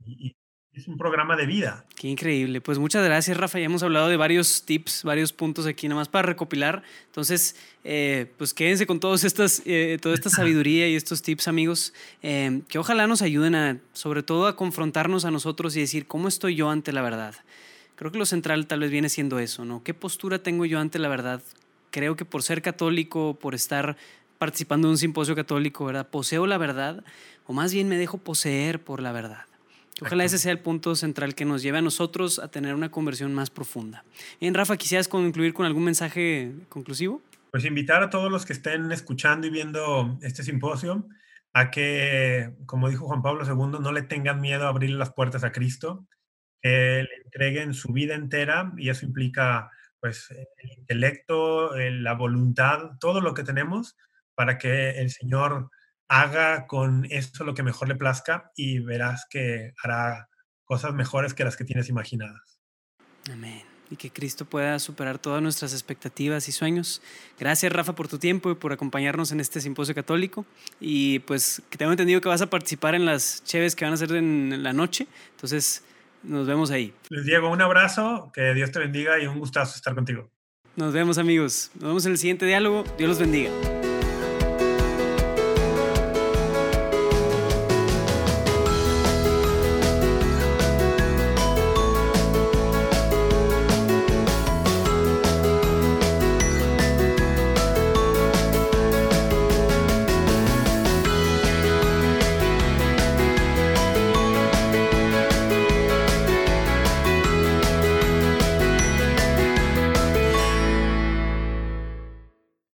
Y, 0.04 0.36
es 0.76 0.86
un 0.88 0.98
programa 0.98 1.36
de 1.36 1.46
vida. 1.46 1.86
Qué 1.94 2.06
increíble. 2.06 2.60
Pues 2.60 2.78
muchas 2.78 3.02
gracias, 3.02 3.34
Rafa. 3.38 3.58
Ya 3.58 3.64
hemos 3.64 3.82
hablado 3.82 4.08
de 4.08 4.18
varios 4.18 4.62
tips, 4.62 5.04
varios 5.04 5.32
puntos 5.32 5.64
aquí, 5.64 5.88
nada 5.88 6.00
más 6.00 6.08
para 6.08 6.26
recopilar. 6.26 6.82
Entonces, 7.06 7.56
eh, 7.82 8.26
pues 8.36 8.52
quédense 8.52 8.86
con 8.86 9.00
todos 9.00 9.24
estas, 9.24 9.62
eh, 9.64 9.96
toda 10.02 10.14
esta 10.14 10.28
sabiduría 10.30 10.86
y 10.86 10.94
estos 10.94 11.22
tips, 11.22 11.48
amigos, 11.48 11.94
eh, 12.22 12.60
que 12.68 12.78
ojalá 12.78 13.06
nos 13.06 13.22
ayuden 13.22 13.54
a, 13.54 13.78
sobre 13.94 14.22
todo, 14.22 14.46
a 14.46 14.54
confrontarnos 14.54 15.24
a 15.24 15.30
nosotros 15.30 15.74
y 15.76 15.80
decir, 15.80 16.06
¿cómo 16.06 16.28
estoy 16.28 16.56
yo 16.56 16.68
ante 16.68 16.92
la 16.92 17.00
verdad? 17.00 17.34
Creo 17.94 18.12
que 18.12 18.18
lo 18.18 18.26
central 18.26 18.66
tal 18.66 18.80
vez 18.80 18.90
viene 18.90 19.08
siendo 19.08 19.38
eso, 19.38 19.64
¿no? 19.64 19.82
¿Qué 19.82 19.94
postura 19.94 20.42
tengo 20.42 20.66
yo 20.66 20.78
ante 20.78 20.98
la 20.98 21.08
verdad? 21.08 21.42
Creo 21.90 22.16
que 22.16 22.26
por 22.26 22.42
ser 22.42 22.60
católico, 22.60 23.38
por 23.40 23.54
estar 23.54 23.96
participando 24.36 24.88
en 24.88 24.90
un 24.90 24.98
simposio 24.98 25.34
católico, 25.34 25.86
¿verdad? 25.86 26.06
¿Poseo 26.06 26.46
la 26.46 26.58
verdad? 26.58 27.02
O 27.46 27.54
más 27.54 27.72
bien 27.72 27.88
me 27.88 27.96
dejo 27.96 28.18
poseer 28.18 28.78
por 28.78 29.00
la 29.00 29.12
verdad. 29.12 29.46
Ojalá 30.00 30.24
ese 30.24 30.38
sea 30.38 30.52
el 30.52 30.58
punto 30.58 30.94
central 30.94 31.34
que 31.34 31.46
nos 31.46 31.62
lleve 31.62 31.78
a 31.78 31.82
nosotros 31.82 32.38
a 32.38 32.48
tener 32.48 32.74
una 32.74 32.90
conversión 32.90 33.32
más 33.32 33.48
profunda. 33.48 34.04
Bien, 34.40 34.52
Rafa, 34.52 34.76
¿quisieras 34.76 35.08
concluir 35.08 35.54
con 35.54 35.64
algún 35.64 35.84
mensaje 35.84 36.52
conclusivo? 36.68 37.22
Pues 37.50 37.64
invitar 37.64 38.02
a 38.02 38.10
todos 38.10 38.30
los 38.30 38.44
que 38.44 38.52
estén 38.52 38.92
escuchando 38.92 39.46
y 39.46 39.50
viendo 39.50 40.18
este 40.20 40.42
simposio 40.42 41.06
a 41.54 41.70
que, 41.70 42.52
como 42.66 42.90
dijo 42.90 43.06
Juan 43.06 43.22
Pablo 43.22 43.46
II, 43.46 43.80
no 43.80 43.92
le 43.92 44.02
tengan 44.02 44.42
miedo 44.42 44.66
a 44.66 44.68
abrir 44.68 44.90
las 44.90 45.14
puertas 45.14 45.42
a 45.44 45.52
Cristo, 45.52 46.06
que 46.60 47.02
le 47.02 47.22
entreguen 47.24 47.72
su 47.72 47.94
vida 47.94 48.14
entera 48.14 48.72
y 48.76 48.90
eso 48.90 49.06
implica 49.06 49.70
pues 49.98 50.30
el 50.30 50.72
intelecto, 50.78 51.74
la 51.74 52.12
voluntad, 52.12 52.98
todo 53.00 53.22
lo 53.22 53.32
que 53.32 53.44
tenemos 53.44 53.96
para 54.34 54.58
que 54.58 54.90
el 55.00 55.10
Señor 55.10 55.70
haga 56.08 56.66
con 56.66 57.06
eso 57.10 57.44
lo 57.44 57.54
que 57.54 57.62
mejor 57.62 57.88
le 57.88 57.96
plazca 57.96 58.52
y 58.56 58.78
verás 58.80 59.26
que 59.28 59.72
hará 59.82 60.28
cosas 60.64 60.94
mejores 60.94 61.34
que 61.34 61.44
las 61.44 61.56
que 61.56 61.64
tienes 61.64 61.88
imaginadas. 61.88 62.60
Amén. 63.30 63.62
Y 63.88 63.96
que 63.96 64.10
Cristo 64.10 64.44
pueda 64.44 64.80
superar 64.80 65.18
todas 65.18 65.40
nuestras 65.40 65.72
expectativas 65.72 66.48
y 66.48 66.52
sueños. 66.52 67.00
Gracias, 67.38 67.72
Rafa, 67.72 67.94
por 67.94 68.08
tu 68.08 68.18
tiempo 68.18 68.50
y 68.50 68.56
por 68.56 68.72
acompañarnos 68.72 69.30
en 69.30 69.38
este 69.38 69.60
simposio 69.60 69.94
católico. 69.94 70.44
Y 70.80 71.20
pues 71.20 71.62
que 71.70 71.78
tengo 71.78 71.92
entendido 71.92 72.20
que 72.20 72.28
vas 72.28 72.42
a 72.42 72.50
participar 72.50 72.96
en 72.96 73.04
las 73.06 73.44
cheves 73.44 73.76
que 73.76 73.84
van 73.84 73.94
a 73.94 73.96
ser 73.96 74.10
en 74.12 74.62
la 74.62 74.72
noche. 74.72 75.06
Entonces, 75.30 75.84
Nos 76.22 76.46
vemos 76.46 76.72
ahí. 76.72 76.92
Luis 77.10 77.24
Diego, 77.24 77.48
un 77.50 77.62
abrazo, 77.62 78.32
que 78.34 78.52
Dios 78.54 78.72
te 78.72 78.80
bendiga 78.80 79.20
y 79.20 79.28
un 79.28 79.38
gustazo 79.38 79.76
estar 79.76 79.94
contigo. 79.94 80.28
Nos 80.74 80.92
vemos 80.92 81.18
amigos. 81.18 81.70
Nos 81.74 81.84
vemos 81.84 82.06
en 82.06 82.12
el 82.12 82.18
siguiente 82.18 82.46
diálogo. 82.46 82.82
Dios 82.98 83.08
los 83.08 83.20
bendiga. 83.20 83.50